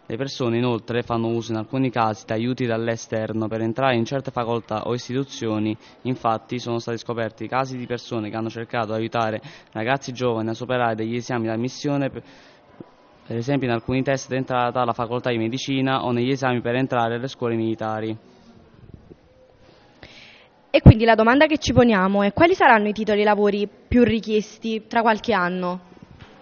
Le 0.04 0.16
persone 0.16 0.58
inoltre 0.58 1.02
fanno 1.02 1.28
uso 1.28 1.52
in 1.52 1.58
alcuni 1.58 1.88
casi 1.88 2.24
di 2.26 2.32
aiuti 2.32 2.66
dall'esterno 2.66 3.46
per 3.46 3.60
entrare 3.60 3.96
in 3.96 4.04
certe 4.04 4.32
facoltà 4.32 4.82
o 4.82 4.94
istituzioni, 4.94 5.76
infatti 6.02 6.58
sono 6.58 6.80
stati 6.80 6.98
scoperti 6.98 7.46
casi 7.46 7.78
di 7.78 7.86
persone 7.86 8.28
che 8.28 8.36
hanno 8.36 8.50
cercato 8.50 8.88
di 8.88 8.98
aiutare 8.98 9.40
ragazzi 9.70 10.12
giovani 10.12 10.50
a 10.50 10.54
superare 10.54 10.96
degli 10.96 11.14
esami 11.14 11.44
di 11.44 11.50
ammissione 11.50 12.10
per, 12.10 12.22
per 13.26 13.36
esempio 13.36 13.68
in 13.68 13.72
alcuni 13.72 14.02
test 14.02 14.28
d'entrata 14.28 14.80
alla 14.80 14.92
facoltà 14.92 15.30
di 15.30 15.38
medicina 15.38 16.04
o 16.04 16.10
negli 16.10 16.30
esami 16.30 16.60
per 16.60 16.74
entrare 16.74 17.14
alle 17.14 17.28
scuole 17.28 17.54
militari. 17.54 18.31
E 20.74 20.80
quindi 20.80 21.04
la 21.04 21.14
domanda 21.14 21.44
che 21.44 21.58
ci 21.58 21.74
poniamo 21.74 22.22
è 22.22 22.32
quali 22.32 22.54
saranno 22.54 22.88
i 22.88 22.94
titoli 22.94 23.24
lavori 23.24 23.68
più 23.68 24.04
richiesti 24.04 24.86
tra 24.86 25.02
qualche 25.02 25.34
anno? 25.34 25.80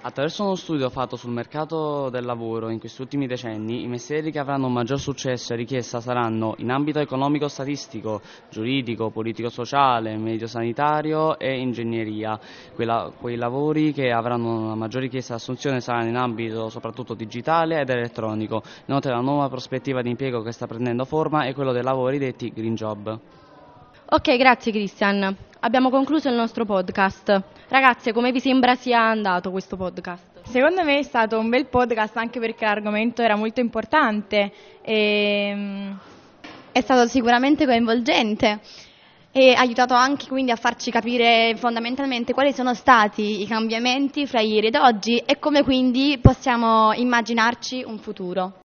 Attraverso 0.02 0.44
uno 0.44 0.54
studio 0.54 0.88
fatto 0.88 1.16
sul 1.16 1.32
mercato 1.32 2.10
del 2.10 2.24
lavoro 2.24 2.68
in 2.68 2.78
questi 2.78 3.02
ultimi 3.02 3.26
decenni, 3.26 3.82
i 3.82 3.88
mestieri 3.88 4.30
che 4.30 4.38
avranno 4.38 4.68
maggior 4.68 5.00
successo 5.00 5.52
e 5.52 5.56
richiesta 5.56 6.00
saranno 6.00 6.54
in 6.58 6.70
ambito 6.70 7.00
economico-statistico, 7.00 8.20
giuridico, 8.50 9.10
politico-sociale, 9.10 10.16
medio-sanitario 10.16 11.36
e 11.36 11.58
ingegneria. 11.58 12.38
Quella, 12.72 13.12
quei 13.18 13.34
lavori 13.34 13.92
che 13.92 14.12
avranno 14.12 14.60
una 14.60 14.76
maggior 14.76 15.02
richiesta 15.02 15.34
di 15.34 15.40
assunzione 15.40 15.80
saranno 15.80 16.08
in 16.08 16.16
ambito 16.16 16.68
soprattutto 16.68 17.14
digitale 17.14 17.80
ed 17.80 17.90
elettronico. 17.90 18.62
Inoltre 18.86 19.10
la 19.10 19.22
nuova 19.22 19.48
prospettiva 19.48 20.02
di 20.02 20.10
impiego 20.10 20.40
che 20.42 20.52
sta 20.52 20.68
prendendo 20.68 21.04
forma 21.04 21.46
è 21.46 21.52
quello 21.52 21.72
dei 21.72 21.82
lavori 21.82 22.18
detti 22.18 22.52
green 22.52 22.76
job. 22.76 23.18
Ok, 24.12 24.36
grazie 24.38 24.72
Christian. 24.72 25.36
Abbiamo 25.60 25.88
concluso 25.88 26.28
il 26.28 26.34
nostro 26.34 26.64
podcast. 26.64 27.42
Ragazze, 27.68 28.12
come 28.12 28.32
vi 28.32 28.40
sembra 28.40 28.74
sia 28.74 29.00
andato 29.00 29.52
questo 29.52 29.76
podcast? 29.76 30.42
Secondo 30.48 30.82
me 30.82 30.98
è 30.98 31.02
stato 31.04 31.38
un 31.38 31.48
bel 31.48 31.66
podcast 31.66 32.16
anche 32.16 32.40
perché 32.40 32.64
l'argomento 32.64 33.22
era 33.22 33.36
molto 33.36 33.60
importante. 33.60 34.50
E... 34.82 35.94
È 36.72 36.80
stato 36.80 37.06
sicuramente 37.06 37.66
coinvolgente 37.66 38.58
e 39.30 39.52
ha 39.52 39.60
aiutato 39.60 39.94
anche 39.94 40.26
quindi 40.26 40.50
a 40.50 40.56
farci 40.56 40.90
capire 40.90 41.54
fondamentalmente 41.56 42.32
quali 42.32 42.52
sono 42.52 42.74
stati 42.74 43.42
i 43.42 43.46
cambiamenti 43.46 44.26
fra 44.26 44.40
ieri 44.40 44.66
ed 44.66 44.74
oggi 44.74 45.18
e 45.18 45.38
come 45.38 45.62
quindi 45.62 46.18
possiamo 46.20 46.92
immaginarci 46.94 47.84
un 47.86 47.98
futuro. 47.98 48.54